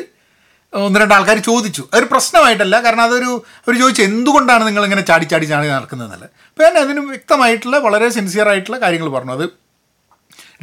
ഒന്ന് 0.73 0.99
രണ്ട് 1.01 1.13
ആൾക്കാർ 1.15 1.37
ചോദിച്ചു. 1.47 1.83
അതൊരു 1.91 2.07
പ്രശ്നമായിട്ടല്ല 2.13 2.75
കാരണം 2.85 3.03
അതൊരു 3.07 3.31
അവർ 3.63 3.73
ചോദിച്ചു 3.81 4.01
എന്തുകൊണ്ടാണ് 4.09 4.63
നിങ്ങൾ 4.67 4.83
ഇങ്ങനെ 4.87 5.03
ചാടി 5.09 5.25
ചാടി 5.31 5.45
ചാടി 5.51 5.67
നടക്കുന്നതെന്നല്ല 5.73 6.25
അപ്പോൾ 6.49 6.63
ഞാൻ 6.67 6.77
അതിന് 6.83 7.01
വ്യക്തമായിട്ടുള്ള 7.11 7.77
വളരെ 7.85 8.07
സിൻസിയർ 8.15 8.47
ആയിട്ടുള്ള 8.53 8.77
കാര്യങ്ങൾ 8.83 9.09
പറഞ്ഞു. 9.15 9.33
അത് 9.37 9.45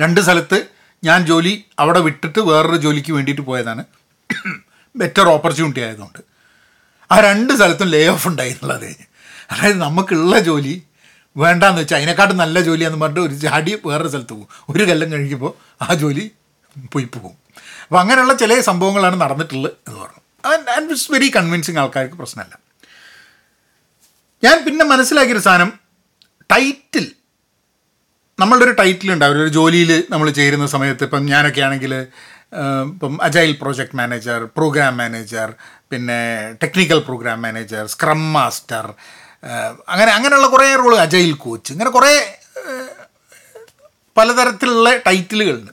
രണ്ട് 0.03 0.21
സ്ഥലത്ത് 0.27 0.59
ഞാൻ 1.03 1.21
ജോലി 1.31 1.53
അവിടെ 1.83 2.01
വിട്ടിട്ട് 2.07 2.41
വേറൊരു 2.51 2.79
ജോലിക്ക് 2.85 3.13
വേണ്ടിയിട്ട് 3.17 3.45
പോയതാണ്. 3.51 3.83
ബെറ്റർ 4.95 5.27
ഓപ്പർച്യൂണിറ്റി 5.37 5.83
ആയതുകൊണ്ട്. 5.87 6.21
ആ 7.13 7.17
രണ്ട് 7.29 7.53
സ്ഥലത്തും 7.59 7.89
ലേ 7.95 8.03
ഓഫ് 8.15 8.27
ഉണ്ടായി 8.31 8.53
എന്നുള്ളത് 8.55 8.89
അതായത് 9.53 9.79
നമുക്കുള്ള 9.87 10.39
ജോലി 10.49 10.75
വേണ്ടാന്ന് 11.37 11.81
വെച്ചാൽ 11.81 11.99
അതിനെക്കാട്ടും 12.01 12.39
നല്ല 12.45 12.61
ജോലിയാന്ന് 12.69 13.01
പറഞ്ഞിട്ട് 13.03 13.27
ഒരു 13.29 13.37
ചാടി 13.45 13.73
വേറൊരു 13.91 14.11
സ്ഥലത്ത് 14.13 14.35
പോകും. 14.35 14.49
ഒരു 14.71 14.85
കൊല്ലം 14.91 15.09
കഴിക്കുമ്പോൾ 15.15 15.53
ആ 15.85 15.95
ജോലി 16.03 16.25
പോയി 16.93 17.07
പോകും. 17.15 17.35
അപ്പോൾ 17.85 18.01
അങ്ങനെയുള്ള 18.01 18.35
ചില 18.35 18.61
സംഭവങ്ങളാണ് 18.61 19.21
നടന്നിട്ടുള്ളത് 19.21 19.73
എന്ന് 19.89 20.01
പറഞ്ഞു. 20.01 20.21
ആൻഡ് 20.77 20.91
ഇറ്റ്സ് 20.91 21.13
വെരി 21.13 21.29
കൺവിൻസിങ് 21.37 21.79
ആൾക്കാർക്ക് 21.79 22.15
പ്രശ്നമല്ല. 22.15 22.55
ഞാൻ 24.45 24.65
പിന്നെ 24.65 24.85
മനസ്സിലാക്കിയൊരു 24.85 25.41
സാധനം. 25.41 25.73
ടൈറ്റിൽ 26.51 27.07
നമ്മളുടെ 28.39 28.65
ഒരു 28.65 28.73
ടൈറ്റിൽ 28.73 29.13
ഉണ്ടാവും 29.13 29.43
ഒരു 29.43 29.49
ജോലിയിൽ 29.49 29.91
നമ്മൾ 30.11 30.31
ചേരുന്ന 30.31 30.67
സമയത്ത് 30.67 31.05
ഇപ്പം 31.05 31.27
ഞാനൊക്കെ 31.27 31.61
ആണെങ്കിൽ 31.61 31.93
ഇപ്പം 32.93 33.23
agile 33.23 33.53
project 33.53 33.97
manager 33.97 34.45
program 34.45 34.97
manager 34.97 35.49
പിന്നെ 35.91 36.19
technical 36.63 36.99
program 36.99 37.43
manager 37.43 37.87
scrum 37.87 38.33
master 38.33 38.87
അങ്ങനെ 39.89 40.11
അങ്ങനെയുള്ള 40.13 40.47
കുറേ 40.47 40.75
റോൾ 40.75 40.97
അജൈൽ 40.97 41.33
കോച്ച് 41.35 41.73
ഇങ്ങനെ 41.73 41.91
കുറേ 41.91 42.13
പലതരത്തിലുള്ള 44.17 44.97
ടൈറ്റിലുകളുണ്ട് 44.97 45.73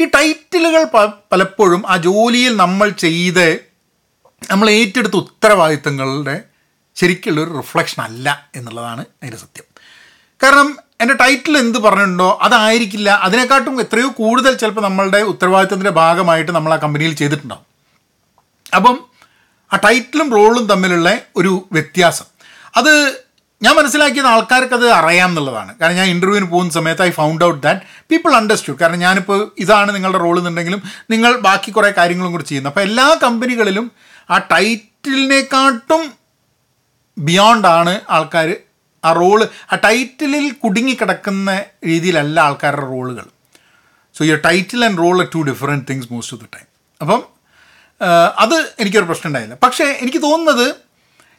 ഈ 0.00 0.04
ടൈറ്റിലുകൾ 0.04 0.84
പലപ്പോഴും 1.32 1.90
ആ 1.90 1.96
ജോലിയിൽ 1.96 2.56
നമ്മൾ 2.56 2.88
ചെയ്ത് 2.88 3.60
നമ്മൾ 4.50 4.70
ഏറ്റെടുത്ത 4.70 5.14
ഉത്തരവാദിത്തങ്ങളുടെ 5.14 6.42
ശരിക്കുള്ളൊരു 6.96 7.56
റിഫ്ലക്ഷൻ 7.56 8.02
അല്ല 8.02 8.48
എന്നുള്ളതാണ് 8.54 9.00
അതിന്റെ 9.00 9.36
സത്യം. 9.36 9.64
കാരണം 10.42 10.78
എന്റെ 11.00 11.14
ടൈറ്റിൽ 11.14 11.58
എന്ത് 11.58 11.78
പറഞ്ഞിട്ടുണ്ടോ 11.78 12.38
അതായിരിക്കില്ല. 12.42 13.10
അതിനെക്കാട്ടും 13.10 13.80
എത്രയോ 13.80 14.08
കൂടുതൽ 14.08 14.56
ചിലപ്പോൾ 14.56 14.80
നമ്മളുടെ 14.80 15.18
ഉത്തരവാദിത്തത്തിന്റെ 15.18 15.90
ഭാഗമായിട്ട് 15.90 16.52
നമ്മൾ 16.52 16.74
ആ 16.74 16.76
കമ്പനിയിൽ 16.76 17.14
ചെയ്തിട്ടുണ്ടാവും. 17.14 17.66
അപ്പം 18.76 19.06
ആ 19.72 19.76
ടൈറ്റിലും 19.76 20.30
റോളും 20.30 20.66
തമ്മിലുള്ള 20.66 21.18
ഒരു 21.36 21.68
വ്യത്യാസം. 21.72 22.24
അത് 22.76 23.25
ഞാൻ 23.64 23.76
മനസ്സിലാക്കിയത് 23.76 24.26
ആൾക്കാർക്ക് 24.26 24.74
അത് 24.74 24.86
അറിയാം 24.90 25.28
എന്നുള്ളതാണ്. 25.30 25.78
കാരണം 25.78 25.96
ഞാൻ 25.96 26.08
ഇന്റർവ്യൂവിന് 26.14 26.48
പോകുന്ന 26.50 26.72
സമയത്ത് 26.78 27.02
I 27.02 27.10
found 27.10 27.44
out 27.44 27.62
that 27.62 27.80
people 28.10 28.34
understood 28.40 28.78
കാരണം 28.80 28.98
ഞാനിപ്പോൾ 28.98 29.52
ഇതാണ് 29.58 29.94
നിങ്ങളുടെ 29.96 30.18
റോൾ 30.18 30.38
എന്നുണ്ടെങ്കിലും 30.38 30.82
നിങ്ങൾ 31.10 31.36
ബാക്കി 31.46 31.70
കുറേ 31.70 31.90
കാര്യങ്ങളും 31.90 32.32
കൂടി 32.32 32.44
ചെയ്യുന്നു. 32.44 32.70
അപ്പോൾ 32.70 32.80
എല്ലാ 32.80 33.06
കമ്പനികളിലും 33.24 33.90
ആ 34.30 34.38
ടൈറ്റിലിനെക്കാട്ടും 34.38 36.12
ബിയോണ്ടാണ് 37.18 38.00
ആൾക്കാർ 38.10 38.56
ആ 39.04 39.12
റോൾ 39.12 39.48
ആ 39.72 39.76
ടൈറ്റിലിൽ 39.84 40.52
കുടുങ്ങിക്കിടക്കുന്ന 40.64 41.64
രീതിയിലല്ല 41.86 42.40
ആൾക്കാരുടെ 42.40 42.86
റോളുകൾ 42.86 43.26
so 44.14 44.24
your 44.24 44.40
title 44.44 44.84
and 44.84 44.98
role 44.98 45.24
two 45.34 45.42
different 45.42 45.86
things 45.90 46.12
most 46.12 46.36
of 46.36 46.42
the 46.44 46.48
time 46.56 46.66
അപ്പം 47.00 47.22
അത് 48.38 48.54
എനിക്കൊരു 48.80 49.04
പ്രശ്നം 49.04 49.28
ഉണ്ടായില്ല. 49.28 49.54
പക്ഷേ 49.62 49.84
എനിക്ക് 49.84 50.22
തോന്നുന്നത് 50.22 50.66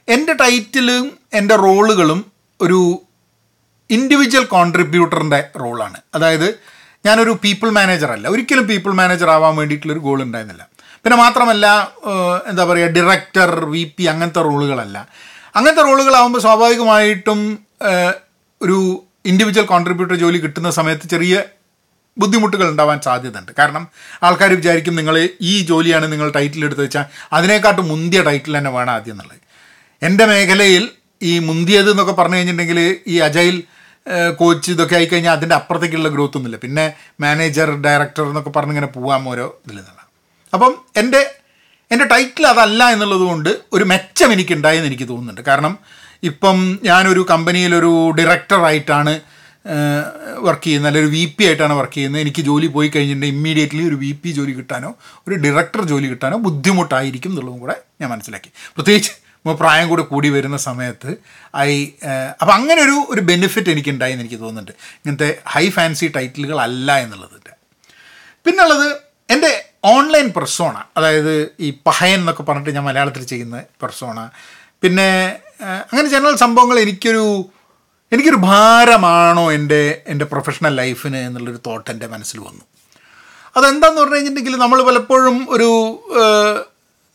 എന്റെ 0.07 0.33
ടൈറ്റിലും 0.33 1.16
എന്റെ 1.33 1.55
റോളുകളും 1.55 2.31
ഒരു 2.61 2.79
ഇൻഡിവിജ്വൽ 3.89 4.43
കോൺട്രിബ്യൂട്ടറിന്റെ 4.43 5.49
റോളാണ്. 5.59 5.99
അതായത് 6.15 6.59
ഞാനൊരു 7.05 7.39
പീപ്പിൾ 7.43 7.69
മാനേജർ 7.69 8.11
അല്ല. 8.11 8.27
ഒരിക്കലും 8.27 8.67
പീപ്പിൾ 8.67 8.91
മാനേജർ 8.91 9.29
ആവാൻ 9.29 9.55
വേണ്ടിയിട്ടുള്ളൊരു 9.55 9.99
ഗോൾ 9.99 10.23
ഉണ്ടായിരുന്നില്ല. 10.23 10.67
പിന്നെ 11.03 11.17
മാത്രമല്ല 11.17 11.93
എന്താ 12.47 12.63
പറയുക 12.65 12.87
ഡയറക്ടർ 12.87 13.65
വി 13.65 13.93
പി 13.97 14.03
അങ്ങനത്തെ 14.03 14.41
റോളുകളല്ല. 14.41 15.07
അങ്ങനത്തെ 15.55 15.83
റോളുകളാവുമ്പോൾ 15.83 16.39
സ്വാഭാവികമായിട്ടും 16.39 17.59
ഒരു 18.61 18.77
ഇൻഡിവിജ്വൽ 19.25 19.65
കോൺട്രിബ്യൂട്ടർ 19.65 20.15
ജോലി 20.15 20.37
കിട്ടുന്ന 20.37 20.69
സമയത്ത് 20.69 21.07
ചെറിയ 21.09 21.43
ബുദ്ധിമുട്ടുകൾ 22.17 22.69
ഉണ്ടാവാൻ 22.69 23.01
സാധ്യതയുണ്ട്. 23.01 23.51
കാരണം 23.59 23.87
ആൾക്കാർ 24.23 24.53
വിചാരിക്കും 24.53 24.95
നിങ്ങൾ 24.95 25.29
ഈ 25.41 25.61
ജോലിയാണ് 25.61 26.11
നിങ്ങൾ 26.11 26.31
ടൈറ്റിൽ 26.31 26.65
എടുത്ത് 26.65 26.81
വെച്ചാൽ 26.81 27.05
അതിനെക്കാട്ടും 27.33 27.87
മുന്തിയ 27.87 28.23
ടൈറ്റിൽ 28.23 28.57
തന്നെ 28.57 28.71
വേണം 28.71 28.91
ആദ്യം 28.91 29.13
എന്നുള്ളത്. 29.13 29.41
എന്റെ 30.01 30.25
മേഖലയിൽ 30.25 30.89
ഈ 31.21 31.39
മുന്തിയത് 31.39 31.91
എന്നൊക്കെ 31.91 32.13
പറഞ്ഞു 32.13 32.35
കഴിഞ്ഞിട്ടുണ്ടെങ്കിൽ 32.35 32.99
ഈ 33.07 33.17
അജൈൽ 33.17 33.63
കോച്ച് 34.35 34.71
ഇതൊക്കെ 34.71 34.95
ആയിക്കഴിഞ്ഞാൽ 34.95 35.31
അതിന്റെ 35.31 35.55
അപ്പുറത്തേക്കുള്ള 35.55 36.09
ഗ്രോത്ത് 36.09 36.37
ഒന്നുമില്ല. 36.37 36.57
പിന്നെ 36.57 36.93
മാനേജർ 37.21 37.81
ഡയറക്ടർ 37.81 38.23
എന്നൊക്കെ 38.23 38.49
പറഞ്ഞ് 38.49 38.71
ഇങ്ങനെ 38.71 38.87
പോകാം 38.87 39.29
ഓരോ 39.29 39.61
ഇതിൽ 39.65 39.75
നിന്നാണ്. 39.75 40.07
അപ്പം 40.53 40.75
എന്റെ 40.97 41.33
എന്റെ 41.91 42.05
ടൈറ്റിൽ 42.05 42.47
അതല്ല 42.47 42.83
എന്നുള്ളത് 42.83 43.21
കൊണ്ട് 43.21 43.49
ഒരു 43.73 43.83
മെച്ചം 43.83 44.31
എനിക്കുണ്ടായെന്ന് 44.33 44.87
എനിക്ക് 44.87 45.09
തോന്നുന്നുണ്ട്. 45.09 45.41
കാരണം 45.41 45.77
ഇപ്പം 46.23 46.79
ഞാനൊരു 46.83 47.27
കമ്പനിയിലൊരു 47.29 48.11
ഡയറക്ടറായിട്ടാണ് 48.17 49.19
വർക്ക് 50.37 50.63
ചെയ്യുന്നത്. 50.63 50.89
അല്ലെങ്കിൽ 50.89 51.09
ഒരു 51.09 51.15
വി 51.17 51.35
പി 51.37 51.43
ആയിട്ടാണ് 51.45 51.73
വർക്ക് 51.73 51.93
ചെയ്യുന്നത്. 51.93 52.21
എനിക്ക് 52.21 52.41
ജോലി 52.41 52.67
പോയി 52.67 52.87
കഴിഞ്ഞിട്ടുണ്ടെങ്കിൽ 52.87 53.37
ഇമ്മീഡിയറ്റ്ലി 53.37 53.87
ഒരു 53.87 53.95
വി 53.95 54.11
പി 54.11 54.29
ജോലി 54.29 54.51
കിട്ടാനോ 54.51 54.95
ഒരു 55.27 55.35
ഡയറക്ടർ 55.35 55.81
ജോലി 55.81 56.07
കിട്ടാനോ 56.07 56.37
ബുദ്ധിമുട്ടായിരിക്കും 56.37 57.29
എന്നുള്ളതും 57.29 57.59
കൂടെ 57.59 57.75
ഞാൻ 58.01 58.09
മനസ്സിലാക്കി. 58.09 58.49
പ്രത്യേകിച്ച് 58.75 59.26
പ്രായം 59.53 59.89
കൂടി 59.89 60.01
കൂടി 60.01 60.29
വരുന്ന 60.29 60.57
സമയത്ത് 60.57 61.15
ഐ 61.55 61.87
അപ്പം 62.41 62.53
അങ്ങനെ 62.53 62.81
ഒരു 62.81 63.05
ഒരു 63.09 63.21
ബെനിഫിറ്റ് 63.21 63.69
എനിക്കുണ്ടായി 63.69 64.11
എന്ന് 64.11 64.23
എനിക്ക് 64.23 64.35
തോന്നുന്നുണ്ട്. 64.35 64.71
ഇങ്ങനത്തെ 64.71 65.39
ഹൈ 65.47 65.69
ഫാൻസി 65.69 66.11
ടൈറ്റിലുകൾ 66.15 66.61
അല്ല 66.61 66.97
എന്നുള്ളതിന്റെ 66.97 67.53
പിന്നുള്ളത് 68.45 68.97
എന്റെ 69.29 69.65
ഓൺലൈൻ 69.83 70.29
പെർസോണ 70.29 70.83
അതായത് 70.97 71.55
ഈ 71.59 71.73
പഹയൻ 71.87 72.19
എന്നൊക്കെ 72.19 72.43
പറഞ്ഞിട്ട് 72.43 72.75
ഞാൻ 72.75 72.83
മലയാളത്തിൽ 72.83 73.23
ചെയ്യുന്ന 73.23 73.63
പെർസോണ 73.83 74.29
പിന്നെ 74.81 75.39
അങ്ങനെ 75.61 76.09
ജനറൽ 76.09 76.35
സംഭവങ്ങൾ 76.35 76.79
എനിക്കൊരു 76.79 77.45
എനിക്കൊരു 78.11 78.35
ഭാരമാണോ 78.35 79.51
എന്റെ 79.51 80.03
എന്റെ 80.07 80.25
പ്രൊഫഷണൽ 80.25 80.75
ലൈഫിന് 80.75 81.17
എന്നുള്ളൊരു 81.17 81.57
തോട്ട് 81.67 81.91
എന്റെ 81.91 82.07
മനസ്സിൽ 82.07 82.39
വന്നു. 82.39 82.61
അതെന്താന്ന് 83.57 84.01
പറഞ്ഞു 84.01 84.15
കഴിഞ്ഞിട്ടുണ്ടെങ്കിൽ 84.15 84.59
നമ്മൾ 84.59 84.83
പലപ്പോഴും 84.83 85.47
ഒരു 85.49 85.69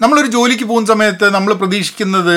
നമ്മളൊരു 0.03 0.27
ജോലിക്ക് 0.27 0.65
പോകുന്ന 0.65 0.89
സമയത്ത് 0.89 1.35
നമ്മൾ 1.35 1.53
പ്രതീക്ഷിക്കുന്നത് 1.53 2.37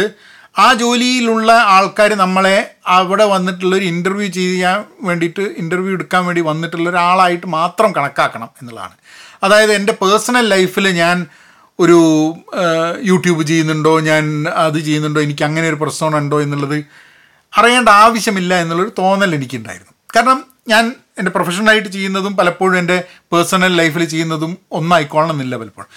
ആ 0.60 0.74
ജോലിയിലുള്ള 0.74 1.52
ആൾക്കാർ 1.52 2.14
നമ്മളെ 2.14 2.76
അവിടെ 2.88 3.26
വന്നിട്ടുള്ള 3.26 3.76
ഒരു 3.76 3.86
ഇന്റർവ്യൂ 3.86 4.28
ചെയ്യാൻ 4.28 4.84
വേണ്ടിയിട്ട് 5.02 5.42
ഇന്റർവ്യൂ 5.58 5.94
എടുക്കാൻ 5.94 6.26
വേണ്ടി 6.26 6.42
വന്നിട്ടുള്ള 6.42 6.90
ഒരാളായിട്ട് 6.90 7.48
മാത്രം 7.48 7.92
കണക്കാക്കണം 7.92 8.50
എന്നുള്ളതാണ്. 8.62 8.96
അതായത് 9.44 9.74
എന്റെ 9.74 9.94
പേഴ്സണൽ 9.94 10.48
ലൈഫിൽ 10.50 10.88
ഞാൻ 10.88 11.26
ഒരു 11.80 12.00
യൂട്യൂബ് 13.04 13.44
ചെയ്യുന്നുണ്ടോ 13.48 14.00
ഞാൻ 14.00 14.48
അത് 14.50 14.80
ചെയ്യുന്നുണ്ടോ 14.80 15.22
എനിക്ക് 15.22 15.44
അങ്ങനെ 15.44 15.70
ഒരു 15.70 15.76
പ്രശ്നമുണ്ടോ 15.76 16.42
എന്നുള്ളത് 16.42 16.78
അറിയേണ്ട 17.58 17.90
ആവശ്യമില്ല 17.90 18.54
എന്നുള്ളൊരു 18.56 18.92
തോന്നൽ 18.98 19.36
എനിക്കുണ്ടായിരുന്നു. 19.36 19.94
കാരണം 20.16 20.46
ഞാൻ 20.68 20.96
എന്റെ 21.20 21.32
പ്രൊഫഷണലായിട്ട് 21.32 21.90
ചെയ്യുന്നതും 21.90 22.38
പലപ്പോഴും 22.38 22.78
എന്റെ 22.78 23.04
പേഴ്സണൽ 23.34 23.74
ലൈഫിൽ 23.76 24.06
ചെയ്യുന്നതും 24.06 24.58
ഒന്നായിക്കൊള്ളണമെന്നില്ല 24.72 25.58
പലപ്പോഴും. 25.58 25.90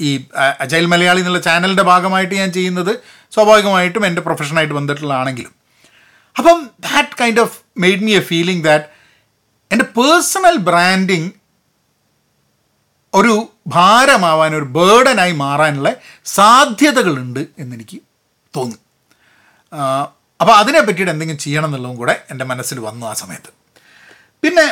ഈ 0.00 0.26
അജൈൽ 0.60 0.86
മലയാളി 0.86 1.20
എന്നുള്ള 1.20 1.38
ചാനലിന്റെ 1.38 1.82
ഭാഗമായിട്ട് 1.82 2.34
ഞാൻ 2.34 2.52
ചെയ്യുന്നത് 2.52 2.92
സ്വാഭാവികമായിട്ടും 3.34 4.06
എന്റെ 4.06 4.22
പ്രൊഫഷനായിട്ട് 4.22 4.74
ബന്ധപ്പെട്ടുള്ളതാണെങ്കിലും 4.74 5.52
അപ്പം 6.38 6.70
that 6.80 7.16
kind 7.20 7.40
of 7.40 7.56
made 7.78 8.02
me 8.02 8.16
a 8.16 8.20
feeling 8.20 8.64
that 8.64 8.84
എന്റെ 9.72 9.84
പേഴ്സണൽ 9.84 10.56
ബ്രാൻഡിങ് 10.56 11.30
ഒരു 13.14 13.48
ഭാരമാവാൻ 13.66 14.54
ഒരു 14.54 14.64
ബേർഡനായി 14.64 15.32
മാറാനുള്ള 15.32 15.90
സാധ്യതകളുണ്ട് 16.24 17.40
എന്നെനിക്ക് 17.58 17.98
തോന്നി. 18.56 18.78
അപ്പോൾ 20.40 20.52
അതിനെ 20.52 20.80
പറ്റിയിട്ട് 20.80 21.12
എന്തെങ്കിലും 21.12 21.38
ചെയ്യണം 21.38 21.66
എന്നുള്ളതും 21.66 21.96
കൂടെ 21.96 22.24
എന്റെ 22.30 22.44
മനസ്സിൽ 22.44 22.78
വന്നു 22.80 23.06
ആ 23.06 23.12
സമയത്ത്. 23.12 23.50
പിന്നെ 24.42 24.66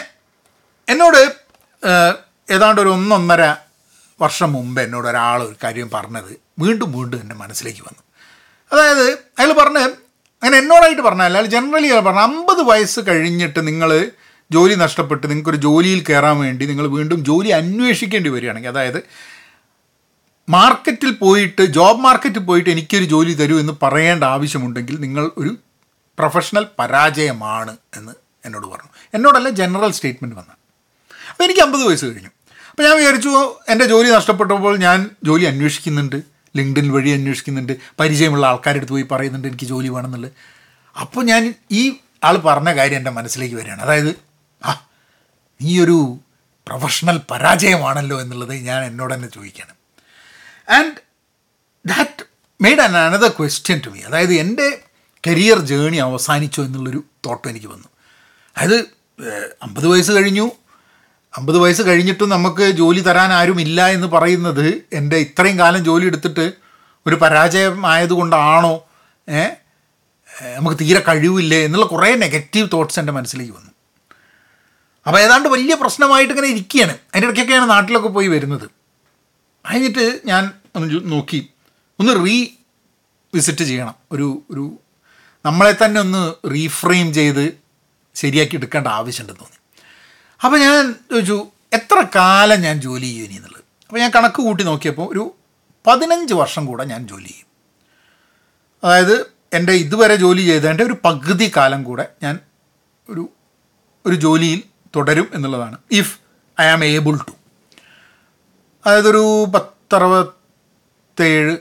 എന്നോട് 0.88 1.20
ഏതാണ്ട് 2.50 2.80
ഒരു 2.80 2.88
ഒന്നൊന്നര 2.88 3.63
വർഷം 4.20 4.52
മുമ്പ് 4.52 4.80
എന്നോട് 4.80 5.08
ഒരാൾ 5.08 5.42
ഒരു 5.42 5.54
കാര്യം 5.64 5.90
പറഞ്ഞത് 5.94 6.40
വീണ്ടും 6.58 6.92
വീണ്ടും 6.92 7.20
എന്റെ 7.20 7.34
മനസ്സിലേക്ക് 7.34 7.80
വന്നു. 7.80 8.02
അതായത് 8.72 9.10
അയാൾ 9.10 9.52
പറഞ്ഞ് 9.52 9.78
അങ്ങനെ 10.42 10.58
എന്നോടായിട്ട് 10.58 11.02
പറഞ്ഞല്ല 11.02 11.36
അയാൾ 11.36 11.46
ജനറലി 11.46 11.86
അയാൾ 11.86 12.00
പറഞ്ഞു 12.00 12.20
അമ്പത് 12.20 12.62
വയസ്സ് 12.62 13.00
കഴിഞ്ഞിട്ട് 13.08 13.66
നിങ്ങൾ 13.66 14.10
ജോലി 14.52 14.74
നഷ്ടപ്പെട്ട് 14.74 15.30
നിങ്ങൾക്കൊരു 15.30 15.56
ജോലിയിൽ 15.56 16.04
കയറാൻ 16.08 16.38
വേണ്ടി 16.38 16.66
നിങ്ങൾ 16.66 16.86
വീണ്ടും 16.86 17.24
ജോലി 17.24 17.48
അന്വേഷിക്കേണ്ടി 17.48 18.30
വരികയാണെങ്കിൽ 18.30 18.68
അതായത് 18.68 19.04
മാർക്കറ്റിൽ 20.50 21.10
പോയിട്ട് 21.10 21.62
ജോബ് 21.62 22.00
മാർക്കറ്റിൽ 22.00 22.38
പോയിട്ട് 22.38 22.70
എനിക്കൊരു 22.70 23.04
ജോലി 23.04 23.32
തരൂ 23.32 23.60
എന്ന് 23.60 23.72
പറയേണ്ട 23.82 24.24
ആവശ്യമുണ്ടെങ്കിൽ 24.24 25.00
നിങ്ങൾ 25.00 25.30
ഒരു 25.38 25.56
പ്രൊഫഷണൽ 26.18 26.66
പരാജയമാണ് 26.78 27.76
എന്ന് 27.96 28.12
എന്നോട് 28.44 28.66
പറഞ്ഞു. 28.66 28.90
എന്നോടല്ല 29.14 29.48
ജനറൽ 29.48 29.92
സ്റ്റേറ്റ്മെന്റ് 29.92 30.36
വന്ന 30.36 30.52
അപ്പോൾ 31.30 31.44
എനിക്ക് 31.44 31.60
അമ്പത് 31.60 31.88
വയസ്സ് 31.88 32.04
കഴിഞ്ഞു. 32.06 32.28
അപ്പോൾ 32.74 32.82
ഞാൻ 32.82 32.96
വിചാരിച്ചു 32.96 33.60
എന്റെ 33.68 33.84
ജോലി 33.84 34.10
നഷ്ടപ്പെട്ടപ്പോൾ 34.10 34.76
ഞാൻ 34.76 35.10
ജോലി 35.24 35.44
അന്വേഷിക്കുന്നുണ്ട്. 35.44 36.16
ലിങ്ക്ഡിൻ 36.56 36.92
വഴി 36.92 37.10
അന്വേഷിക്കുന്നുണ്ട്. 37.10 37.72
പരിചയമുള്ള 38.00 38.46
ആൾക്കാരുടെ 38.46 38.78
അടുത്ത് 38.78 38.92
പോയി 38.92 39.02
പറയുന്നുണ്ട് 39.02 39.48
എനിക്ക് 39.48 39.64
ജോലി 39.64 39.88
വേണമെന്നുള്ളത്. 39.88 40.32
അപ്പോൾ 41.00 41.24
ഞാൻ 41.24 41.54
ഈ 41.70 41.96
ആൾ 42.24 42.36
പറഞ്ഞ 42.36 42.76
കാര്യം 42.76 42.96
എന്റെ 42.96 43.10
മനസ്സിലേക്ക് 43.10 43.54
വരികയാണ്. 43.54 43.82
അതായത് 43.82 44.14
ആ 44.64 44.86
നീ 45.62 45.84
ഒരു 45.84 46.18
പ്രൊഫഷണൽ 46.66 47.20
പരാജയമാണല്ലോ 47.30 48.20
എന്നുള്ളത് 48.20 48.54
ഞാൻ 48.54 48.84
എന്നോട് 48.84 49.14
തന്നെ 49.14 49.28
ചോദിക്കുകയാണ്. 49.28 49.74
And 50.70 50.94
that 51.86 52.26
made 52.60 52.80
an 52.80 52.96
another 52.96 53.28
question 53.28 53.80
to 53.86 53.90
me 53.90 54.00
അതായത് 54.00 54.34
എന്റെ 54.34 54.80
കരിയർ 55.26 55.60
ജേണി 55.60 55.96
അവസാനിച്ചോ 55.96 56.64
എന്നുള്ളൊരു 56.64 57.04
തോട്ടം 57.26 57.50
എനിക്ക് 57.50 57.66
വന്നു. 57.66 57.88
അതായത് 58.56 58.80
അമ്പത് 59.62 59.86
വയസ്സ് 59.86 60.12
കഴിഞ്ഞു. 60.12 60.50
അമ്പത് 61.36 61.58
വയസ്സ് 61.58 61.82
കഴിഞ്ഞിട്ടും 61.82 62.28
നമുക്ക് 62.28 62.70
ജോലി 62.70 63.00
തരാൻ 63.00 63.32
ആരുമില്ല 63.32 63.88
എന്ന് 63.88 64.06
പറയുന്നത് 64.06 64.82
എന്റെ 64.92 65.16
ഇത്രയും 65.16 65.58
കാലം 65.58 65.84
ജോലി 65.84 66.06
എടുത്തിട്ട് 66.06 66.52
ഒരു 67.06 67.14
പരാജയമായതുകൊണ്ടാണോ? 67.14 68.84
നമുക്ക് 70.56 70.76
തീരെ 70.80 71.00
കഴിവില്ലേ? 71.08 71.58
എന്നുള്ള 71.58 71.86
കുറേ 71.86 72.14
നെഗറ്റീവ് 72.14 72.68
തോട്ട്സ് 72.72 73.00
എന്റെ 73.00 73.12
മനസ്സിലേക്ക് 73.12 73.52
വന്നു. 73.52 73.70
അപ്പോൾ 75.06 75.18
ഏതാണ്ട് 75.18 75.48
വലിയ 75.48 75.74
പ്രശ്നമായിട്ട് 75.74 76.32
ഇങ്ങനെ 76.32 76.48
ഇരിക്കുകയാണ്. 76.48 76.92
അതിന്റെ 76.92 77.26
ഇടയ്ക്കൊക്കെയാണ് 77.26 77.70
നാട്ടിലൊക്കെ 77.70 78.08
പോയി 78.08 78.26
വരുന്നത്. 78.26 78.68
കഴിഞ്ഞിട്ട് 79.70 80.20
ഞാൻ 80.24 80.50
ഒന്ന് 80.76 81.00
നോക്കി. 81.12 81.48
ഒന്ന് 82.00 82.26
റീ 82.26 82.46
വിസിറ്റ് 83.34 83.64
ചെയ്യണം. 83.64 83.94
ഒരു 84.12 84.42
ഒരു 84.50 84.78
നമ്മളെ 85.44 85.74
തന്നെ 85.84 86.00
ഒന്ന് 86.00 86.34
റീഫ്രെയിം 86.50 87.14
ചെയ്ത് 87.14 87.52
ശരിയാക്കി 88.14 88.56
എടുക്കേണ്ട 88.56 88.88
ആവശ്യമുണ്ടെന്ന് 88.88 89.40
തോന്നി. 89.40 89.63
അപ്പോൾ 90.44 90.58
ഞാൻ 90.58 90.94
ചോദിച്ചു 91.10 91.46
എത്ര 91.72 92.06
കാലം 92.16 92.60
ഞാൻ 92.60 92.80
ജോലി 92.80 93.00
ചെയ്യും 93.00 93.24
ഇനി 93.24 93.34
എന്നുള്ളത്? 93.34 93.64
അപ്പോൾ 93.86 94.00
ഞാൻ 94.00 94.12
കണക്ക് 94.16 94.34
കൂട്ടി 94.34 94.64
നോക്കിയപ്പോൾ 94.64 95.12
ഒരു 95.12 95.34
പതിനഞ്ച് 95.86 96.34
വർഷം 96.34 96.66
കൂടെ 96.66 96.84
ഞാൻ 96.84 97.08
ജോലി 97.08 97.26
ചെയ്യും. 97.26 97.46
അതായത് 98.84 99.26
എന്റെ 99.52 99.72
ഇതുവരെ 99.72 100.16
ജോലി 100.16 100.42
ചെയ്തതിന്റെ 100.42 100.84
ഒരു 100.84 100.96
പകുതി 101.04 101.52
കാലം 101.56 101.84
കൂടെ 101.84 102.08
ഞാൻ 102.22 102.38
ഒരു 103.10 103.28
ഒരു 104.06 104.14
ജോലിയിൽ 104.14 104.62
തുടരും 104.96 105.30
എന്നുള്ളതാണ്. 105.34 105.78
If 105.90 106.18
I 106.60 106.64
am 106.64 106.84
able 106.84 107.16
to 107.16 107.30
അതായത് 108.86 109.08
ഒരു 109.08 109.50
പത്തറുപത്തേഴ് 109.54 111.56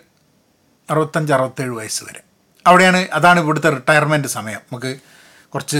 അറുപത്തഞ്ച് 0.91 1.33
അറുപത്തേഴ് 1.33 1.69
വയസ്സ് 1.69 2.03
വരെ. 2.03 2.23
അവിടെയാണ് 2.67 2.97
അതാണ് 2.97 3.39
ഇവിടുത്തെ 3.39 3.69
റിട്ടയർമെന്റ് 3.69 4.27
സമയം. 4.27 4.59
നമുക്ക് 4.59 4.99
കുറച്ച് 5.53 5.79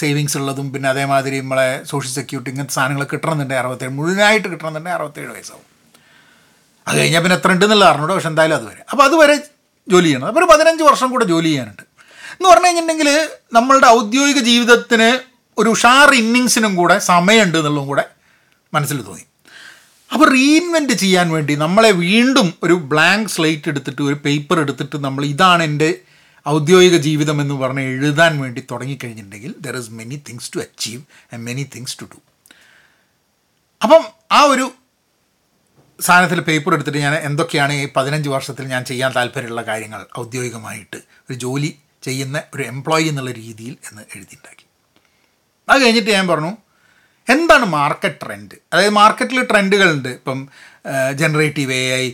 സേവിങ്സ് 0.00 0.36
ഉള്ളതും 0.38 0.66
പിന്നെ 0.72 0.88
അതേമാതിരി 0.88 1.36
നമ്മളെ 1.40 1.68
സോഷ്യൽ 1.90 2.12
സെക്യൂരിറ്റി 2.18 2.50
ഇങ്ങനത്തെ 2.52 2.74
സാധനങ്ങൾ 2.74 3.04
കിട്ടണമെന്നുണ്ടെങ്കിൽ 3.12 3.62
അറുപത്തേഴ് 3.64 3.92
മുഴുവനായിട്ട് 3.98 4.48
കിട്ടണമെന്നുണ്ടെങ്കിൽ 4.48 4.98
അറുപത്തേഴ് 4.98 5.30
വയസ്സാവും. 5.34 5.66
അത് 6.86 6.96
കഴിഞ്ഞാൽ 6.98 7.22
പിന്നെ 7.22 7.36
എത്ര 7.36 7.50
ഉണ്ടെന്നുള്ള 7.52 7.84
അറിഞ്ഞൂടെ 7.84 8.14
പക്ഷെ 8.14 8.28
എന്തായാലും 8.28 8.56
അതുവരെ 8.56 8.82
അപ്പോൾ 8.90 9.04
അതുവരെ 9.04 9.36
ജോലി 9.92 10.08
ചെയ്യണം. 10.08 10.26
അപ്പോൾ 10.30 10.40
ഒരു 10.42 10.48
പതിനഞ്ച് 10.52 10.82
വർഷം 10.82 11.08
കൂടെ 11.10 11.24
ജോലി 11.24 11.48
ചെയ്യാനുണ്ട്. 11.48 11.84
എന്ന് 12.36 12.48
പറഞ്ഞു 12.50 12.66
കഴിഞ്ഞിട്ടുണ്ടെങ്കിൽ 12.66 13.10
നമ്മളുടെ 13.52 13.86
ഔദ്യോഗിക 13.86 14.40
ജീവിതത്തിന് 14.50 15.08
ഒരു 15.58 15.68
ഉഷാർ 15.68 16.10
ഇന്നിങ്സിനും 16.14 16.76
കൂടെ 16.76 16.98
സമയമുണ്ട് 16.98 17.58
എന്നുള്ളതും 17.58 17.88
കൂടെ 17.88 18.04
മനസ്സിൽ 18.74 18.98
തോന്നി. 19.02 19.24
അപ്പോൾ 20.12 20.26
റീഇൻവെന്റ് 20.32 20.92
ചെയ്യാൻ 20.92 21.30
വേണ്ടി 21.30 21.54
നമ്മളെ 21.54 21.90
വീണ്ടും 21.90 22.54
ഒരു 22.62 22.74
ബ്ലാങ്ക് 22.92 23.30
സ്ലേറ്റ് 23.30 23.68
എടുത്തിട്ട് 23.68 24.02
ഒരു 24.02 24.16
പേപ്പർ 24.24 24.60
എടുത്തിട്ട് 24.60 24.96
നമ്മൾ 24.96 25.24
ഇതാണ് 25.24 25.62
എന്റെ 25.62 25.90
ഔദ്യോഗിക 26.48 26.96
ജീവിതം 26.96 27.40
എന്ന് 27.40 27.54
പറഞ്ഞ് 27.54 27.80
എഴുതാൻ 27.80 28.40
വേണ്ടി 28.40 28.66
തുടങ്ങിക്കഴിഞ്ഞിട്ടുണ്ടെങ്കിൽ 28.70 29.54
there 29.60 29.76
is 29.76 29.90
many 29.90 30.22
things 30.28 30.52
to 30.52 30.58
achieve 30.58 31.02
and 31.32 31.44
many 31.44 31.70
things 31.76 31.98
to 32.00 32.04
do 32.04 32.18
അപ്പം 33.80 34.02
ആ 34.32 34.42
ഒരു 34.44 34.66
സാധനത്തിൽ 35.98 36.40
പേപ്പർ 36.40 36.74
എടുത്തിട്ട് 36.74 36.98
ഞാൻ 36.98 37.14
എന്തൊക്കെയാണ് 37.14 37.72
ഈ 37.72 37.88
പതിനഞ്ച് 37.96 38.28
വർഷത്തിൽ 38.28 38.64
ഞാൻ 38.64 38.84
ചെയ്യാൻ 38.84 39.12
താല്പര്യമുള്ള 39.12 39.62
കാര്യങ്ങൾ 39.62 40.06
ഔദ്യോഗികമായിട്ട് 40.18 40.96
ഒരു 41.30 41.34
ജോലി 41.34 41.70
ചെയ്യുന്ന 42.02 42.42
ഒരു 42.54 42.62
എംപ്ലോയി 42.62 43.04
എന്നുള്ള 43.04 43.30
രീതിയിൽ 43.32 43.78
എന്ന് 43.90 44.02
എഴുതിയിട്ടുണ്ടാക്കി. 44.02 44.64
അത് 45.68 45.82
കഴിഞ്ഞിട്ട് 45.82 46.10
ഞാൻ 46.10 46.28
പറഞ്ഞു 46.28 46.52
എന്താണ് 47.28 47.64
മാർക്കറ്റ് 47.64 48.26
ട്രെൻഡ് 48.26 48.56
അതായത് 48.72 48.92
മാർക്കറ്റിൽ 48.92 49.42
ട്രെൻഡുകളുണ്ട് 49.42 50.08
ഇപ്പം 50.08 50.48
ജനറേറ്റീവ് 51.14 51.72
എ 51.72 51.94
ഐ 51.94 52.12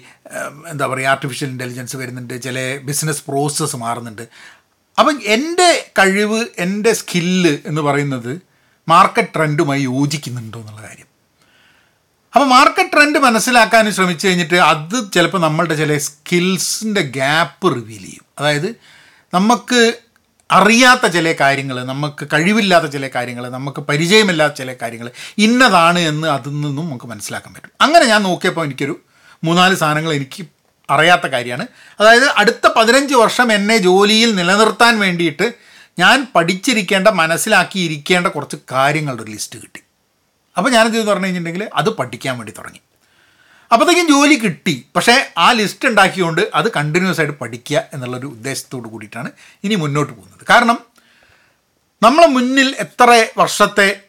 എന്താ 0.69 0.87
പറയുക 0.87 1.09
ആർട്ടിഫിഷ്യൽ 1.09 1.49
ഇന്റലിജൻസ് 1.49 1.97
വരുന്നുണ്ട് 1.97 2.43
ചില 2.43 2.59
ബിസിനസ് 2.83 3.23
പ്രോസസ്സ് 3.29 3.77
മാറുന്നുണ്ട്. 3.77 4.23
അപ്പം 4.99 5.21
എന്റെ 5.27 5.91
കഴിവ് 5.99 6.47
എന്റെ 6.59 6.93
സ്കില്ല് 6.93 7.59
എന്ന് 7.67 7.83
പറയുന്നത് 7.83 8.41
മാർക്കറ്റ് 8.89 9.35
ട്രെൻഡുമായി 9.37 9.83
യോജിക്കുന്നുണ്ടോ 9.83 10.61
എന്നുള്ള 10.61 10.83
കാര്യം. 10.83 11.07
അപ്പോൾ 12.35 12.47
മാർക്കറ്റ് 12.47 12.93
ട്രെൻഡ് 12.93 13.19
മനസ്സിലാക്കാൻ 13.19 13.93
ശ്രമിച്ചു 13.93 14.29
കഴിഞ്ഞിട്ട് 14.29 14.55
അത് 14.55 15.13
ചിലപ്പോൾ 15.13 15.39
നമ്മളുടെ 15.39 15.75
ചില 15.75 15.99
സ്കിൽസിന്റെ 15.99 17.01
ഗ്യാപ്പ് 17.01 17.75
റിവീൽ 17.75 18.05
ചെയ്യും. 18.05 18.25
അതായത് 18.39 18.77
നമുക്ക് 19.35 19.81
അറിയാത്ത 20.51 21.07
ചില 21.07 21.33
കാര്യങ്ങൾ 21.33 21.85
നമുക്ക് 21.85 22.27
കഴിവില്ലാത്ത 22.33 22.85
ചില 22.85 23.09
കാര്യങ്ങൾ 23.09 23.49
നമുക്ക് 23.49 23.81
പരിചയമില്ലാത്ത 23.81 24.55
ചില 24.55 24.75
കാര്യങ്ങൾ 24.83 25.11
ഇന്നതാണ് 25.39 25.99
എന്ന് 25.99 26.29
അതിൽ 26.29 26.51
നിന്നും 26.51 26.77
നമുക്ക് 26.77 27.05
മനസ്സിലാക്കാൻ 27.05 27.55
പറ്റും. 27.55 27.71
അങ്ങനെ 27.81 28.05
ഞാൻ 28.05 28.23
നോക്കിയപ്പോൾ 28.23 28.65
എനിക്കൊരു 28.65 29.01
മൂന്നാൽ 29.45 29.75
സാധനങ്ങൾ 29.75 30.13
എനിക്ക് 30.13 30.47
അറിയാത്ത 30.91 31.27
കാര്യമാണ്. 31.27 31.67
അതായത് 32.01 32.25
അടുത്ത 32.37 32.69
പതിനഞ്ച് 32.77 33.15
വർഷം 33.15 33.53
എന്നെ 33.53 33.77
ജോലിയിൽ 33.77 34.35
നിലനിർത്താൻ 34.35 34.99
വേണ്ടിയിട്ട് 34.99 35.53
ഞാൻ 35.99 36.27
പഠിച്ചിരിക്കേണ്ട 36.35 37.09
മനസ്സിലാക്കിയിരിക്കേണ്ട 37.09 38.27
കുറച്ച് 38.27 38.57
കാര്യങ്ങളുടെ 38.73 39.23
ഒരു 39.23 39.31
ലിസ്റ്റ് 39.31 39.59
കിട്ടി. 39.59 39.81
അപ്പോൾ 40.57 40.71
ഞാനെന്ത് 40.71 41.07
പറഞ്ഞു 41.07 41.27
കഴിഞ്ഞിട്ടുണ്ടെങ്കിൽ 41.27 41.71
അത് 41.75 41.91
പഠിക്കാൻ 41.91 42.39
വേണ്ടി 42.39 42.53
തുടങ്ങി. 42.59 42.81
അപ്പോഴത്തേക്കും 43.75 44.09
ജോലി 44.09 44.35
കിട്ടി. 44.35 44.87
പക്ഷേ 44.97 45.33
ആ 45.39 45.53
ലിസ്റ്റ് 45.53 45.89
ഉണ്ടാക്കിക്കൊണ്ട് 45.89 46.51
അത് 46.55 46.73
കണ്ടിന്യൂസ് 46.73 47.21
ആയിട്ട് 47.21 47.39
പഠിക്കുക 47.39 47.83
എന്നുള്ളൊരു 47.93 48.27
ഉദ്ദേശത്തോട് 48.27 48.89
കൂടിയിട്ടാണ് 48.89 49.31
ഇനി 49.65 49.75
മുന്നോട്ട് 49.75 50.13
പോകുന്നത്. 50.13 50.47
കാരണം 50.51 50.79
നമ്മളെ 52.03 52.27
മുന്നിൽ 52.27 52.77
എത്ര 52.79 53.27
വർഷത്തെ 53.39 54.01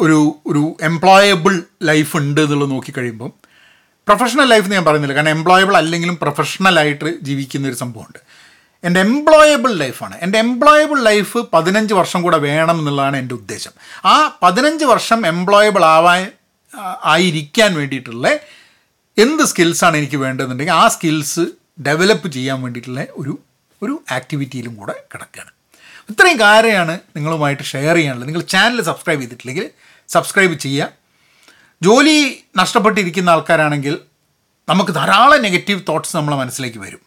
ഒരു 0.00 0.36
ഒരു 0.46 0.76
എംപ്ലോയബിൾ 0.82 1.62
ലൈഫ് 1.82 2.16
ഉണ്ട് 2.16 2.40
എന്നുള്ളത് 2.40 2.70
നോക്കിക്കഴിയുമ്പം 2.70 3.32
പ്രൊഫഷണൽ 4.08 4.44
ലൈഫ് 4.44 4.64
എന്ന് 4.64 4.76
ഞാൻ 4.76 4.84
പറയുന്നില്ല. 4.84 5.14
കാരണം 5.14 5.28
എംപ്ലോയബിൾ 5.28 5.76
അല്ലെങ്കിലും 5.76 6.18
പ്രൊഫഷണലായിട്ട് 6.22 7.20
ജീവിക്കുന്ന 7.22 7.68
ഒരു 7.68 7.74
സംഭവമുണ്ട്. 7.74 8.18
എന്റെ 8.84 9.00
എംപ്ലോയബിൾ 9.00 9.72
ലൈഫാണ് 9.72 10.18
എന്റെ 10.22 10.38
എംപ്ലോയബിൾ 10.38 11.02
ലൈഫ് 11.02 11.38
പതിനഞ്ച് 11.38 11.94
വർഷം 11.94 12.22
കൂടെ 12.22 12.38
വേണം 12.38 12.78
എന്നുള്ളതാണ് 12.78 13.16
എന്റെ 13.16 13.34
ഉദ്ദേശം. 13.34 13.70
ആ 14.04 14.38
പതിനഞ്ച് 14.42 14.84
വർഷം 14.84 15.26
എംപ്ലോയബിൾ 15.26 15.84
ആവാൻ 15.84 16.30
ആയിരിക്കാൻ 17.04 17.74
വേണ്ടിയിട്ടുള്ള 17.74 18.38
എന്ത് 19.18 19.44
സ്കിൽസാണ് 19.44 19.96
എനിക്ക് 19.96 20.16
വേണ്ടതെന്നുണ്ടെങ്കിൽ 20.16 20.74
ആ 20.74 20.88
സ്കിൽസ് 20.88 21.46
ഡെവലപ്പ് 21.82 22.32
ചെയ്യാൻ 22.32 22.62
വേണ്ടിയിട്ടുള്ള 22.62 23.06
ഒരു 23.10 23.38
ഒരു 23.82 24.04
ആക്ടിവിറ്റിയിലും 24.10 24.74
കൂടെ 24.74 24.92
കിടക്കുകയാണ്. 24.92 25.50
ഇത്രയും 26.10 26.40
കാര്യമാണ് 26.40 27.00
നിങ്ങളുമായിട്ട് 27.16 27.62
ഷെയർ 27.62 27.96
ചെയ്യാനുള്ളത്. 27.96 28.28
നിങ്ങൾ 28.28 28.42
ചാനൽ 28.42 28.82
സബ്സ്ക്രൈബ് 28.82 29.20
ചെയ്തിട്ടില്ലെങ്കിൽ 29.20 29.70
സബ്സ്ക്രൈബ് 30.08 30.54
ചെയ്യുക. 30.54 30.90
ജോലി 31.82 32.44
നഷ്ടപ്പെട്ടിരിക്കുന്ന 32.56 33.30
ആൾക്കാരാണെങ്കിൽ 33.30 33.98
നമുക്ക് 34.68 34.94
ധാരാളം 34.94 35.42
നെഗറ്റീവ് 35.42 35.80
തോട്ട്സ് 35.88 36.16
നമ്മളെ 36.16 36.36
മനസ്സിലേക്ക് 36.36 36.78
വരും. 36.78 37.00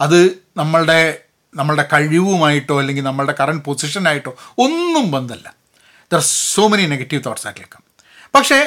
അത് 0.00 0.42
നമ്മളുടെ 0.56 1.18
നമ്മളുടെ 1.56 1.88
കഴിവുമായിട്ടോ 1.92 2.80
അല്ലെങ്കിൽ 2.80 3.02
നമ്മളുടെ 3.02 3.34
കറണ്ട് 3.40 3.64
പൊസിഷനായിട്ടോ 3.64 4.36
ഒന്നും 4.58 5.10
ബന്ധമല്ല 5.10 5.54
there 6.12 6.18
so 6.18 6.68
many 6.68 6.86
negative 6.86 7.24
thoughts 7.26 7.46
ആയിട്ട് 7.46 7.60
കേൾക്കാം 7.60 7.82
പക്ഷേ 8.34 8.58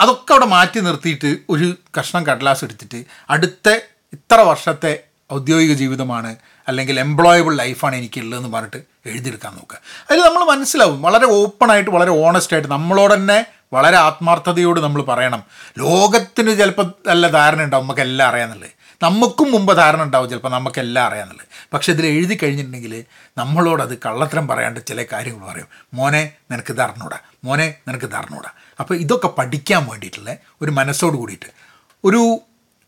അതൊക്കെ 0.00 0.32
അവിടെ 0.32 0.46
മാറ്റി 0.46 0.80
നിർത്തിയിട്ട് 0.80 1.36
ഒരു 1.50 1.76
കഷ്ണം 1.98 2.26
കടലാസ് 2.26 2.64
എടുത്തിട്ട് 2.64 3.04
അടുത്ത 3.30 3.68
ഇത്ര 4.12 4.40
വർഷത്തെ 4.40 5.02
ഔദ്യോഗിക 5.32 5.72
ജീവിതമാണ് 5.72 6.36
അല്ലെങ്കിൽ 6.68 7.00
എംപ്ലോയബിൾ 7.00 7.56
ലൈഫാണ് 7.56 7.96
എനിക്കുള്ളതെന്ന് 7.96 8.48
പറഞ്ഞിട്ട് 8.48 8.76
എഴുതിയെടുക്കാൻ 9.06 9.52
നോക്കുക. 9.52 9.78
അതിൽ 10.10 10.20
നമ്മൾ 10.20 10.44
മനസ്സിലാവും. 10.44 11.02
വളരെ 11.02 11.26
ഓപ്പണായിട്ട് 11.26 11.90
വളരെ 11.90 12.10
ഓണസ്റ്റ് 12.10 12.54
ആയിട്ട് 12.54 12.70
നമ്മളോട് 12.70 13.14
തന്നെ 13.14 13.46
വളരെ 13.72 13.96
ആത്മാർത്ഥതയോട് 13.96 14.80
നമ്മൾ 14.80 15.02
പറയണം. 15.02 15.42
ലോകത്തിന് 15.78 16.58
ചിലപ്പോൾ 16.58 16.92
നല്ല 17.06 17.28
ധാരണ 17.28 17.62
ഉണ്ടാവും 17.62 17.84
നമുക്ക് 17.84 18.00
എല്ലാം 18.00 18.28
അറിയാമെന്നുള്ളത് 18.28 18.77
നമുക്കും 19.02 19.50
മുമ്പ് 19.50 19.76
ധാരണ 19.76 20.02
ഉണ്ടാവും 20.02 20.30
ചിലപ്പോൾ 20.30 20.48
നമുക്കെല്ലാം 20.48 21.06
അറിയാമെന്നുള്ളത് 21.06 21.46
പക്ഷേ 21.72 21.92
ഇതിൽ 21.92 22.06
എഴുതി 22.06 22.38
കഴിഞ്ഞിട്ടുണ്ടെങ്കിൽ 22.42 23.04
നമ്മളോടത് 23.38 23.98
കള്ളത്തരം 24.06 24.48
പറയാണ്ട് 24.48 24.80
ചില 24.86 25.04
കാര്യങ്ങൾ 25.12 25.46
പറയും. 25.46 25.66
മോനെ 25.94 26.32
നിനക്ക് 26.50 26.80
അറിഞ്ഞൂടാ. 26.80 27.18
മോനെ 27.44 27.74
നിനക്ക് 27.88 28.14
അറിഞ്ഞൂടാ. 28.14 28.50
അപ്പോൾ 28.80 28.94
ഇതൊക്കെ 28.94 29.28
പഠിക്കാൻ 29.28 29.86
വേണ്ടിയിട്ടുള്ള 29.86 30.36
ഒരു 30.62 30.70
മനസ്സോട് 30.70 31.16
കൂടിയിട്ട് 31.16 31.50
ഒരു 32.04 32.40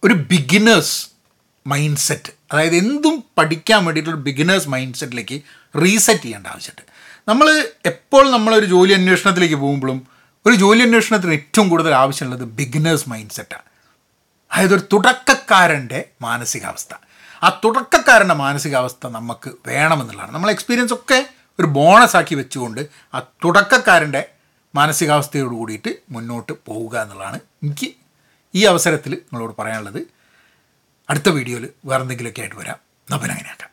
ഒരു 0.04 0.14
ബിഗിനേഴ്സ് 0.14 1.08
മൈൻഡ് 1.66 1.98
സെറ്റ് 1.98 2.32
അതായത് 2.52 2.74
എന്തും 2.74 3.24
പഠിക്കാൻ 3.38 3.84
വേണ്ടിയിട്ടുള്ള 3.84 4.20
ബിഗിനേഴ്സ് 4.20 4.68
മൈൻഡ് 4.68 4.94
സെറ്റിലേക്ക് 4.94 5.40
റീസെറ്റ് 5.82 6.22
ചെയ്യേണ്ട 6.22 6.46
ആവശ്യമുണ്ട്. 6.46 6.82
നമ്മൾ 7.28 7.68
എപ്പോൾ 7.86 8.30
നമ്മളൊരു 8.30 8.66
ജോലി 8.66 8.92
അന്വേഷണത്തിലേക്ക് 8.92 9.54
പോകുമ്പോഴും 9.54 10.06
ഒരു 10.46 10.54
ജോലി 10.54 10.82
അന്വേഷണത്തിന് 10.82 11.32
ഏറ്റവും 11.32 11.68
കൂടുതൽ 11.68 11.94
ആവശ്യമുള്ളത് 11.94 12.44
ബിഗിനേഴ്സ് 12.44 13.08
മൈൻഡ് 13.08 13.30
സെറ്റാണ് 13.30 13.69
അതായത് 14.52 14.74
ഒരു 14.74 14.82
തുടക്കക്കാരന്റെ 14.92 16.04
മാനസികാവസ്ഥ. 16.22 16.94
ആ 17.42 17.60
തുടക്കക്കാരന്റെ 17.64 18.34
മാനസികാവസ്ഥ 18.34 19.06
നമുക്ക് 19.06 19.50
വേണമെന്നുള്ളതാണ്. 19.66 20.34
നമ്മൾ 20.34 20.50
എക്സ്പീരിയൻസ് 20.50 20.94
ഒക്കെ 20.94 21.28
ഒരു 21.60 21.66
ബോണസ് 21.66 22.16
ആക്കി 22.16 22.34
വെച്ചുകൊണ്ട് 22.34 22.88
ആ 23.14 23.20
തുടക്കക്കാരന്റെ 23.20 24.24
മാനസികാവസ്ഥയോട് 24.74 25.54
കൂടിയിട്ട് 25.54 25.96
മുന്നോട്ട് 26.10 26.52
പോവുക 26.66 26.98
എന്നുള്ളതാണ് 26.98 27.40
എനിക്ക് 27.62 27.94
ഈ 28.54 28.64
അവസരത്തിൽ 28.64 29.12
നിങ്ങളോട് 29.12 29.56
പറയാനുള്ളത്. 29.58 30.06
അടുത്ത 31.10 31.28
വീഡിയോയിൽ 31.28 31.68
വേറെന്തെങ്കിലുമൊക്കെ 31.84 32.40
ആയിട്ട് 32.40 32.56
വരാം. 32.56 32.76
അപ്പം 33.14 33.30
അങ്ങനെ 33.30 33.69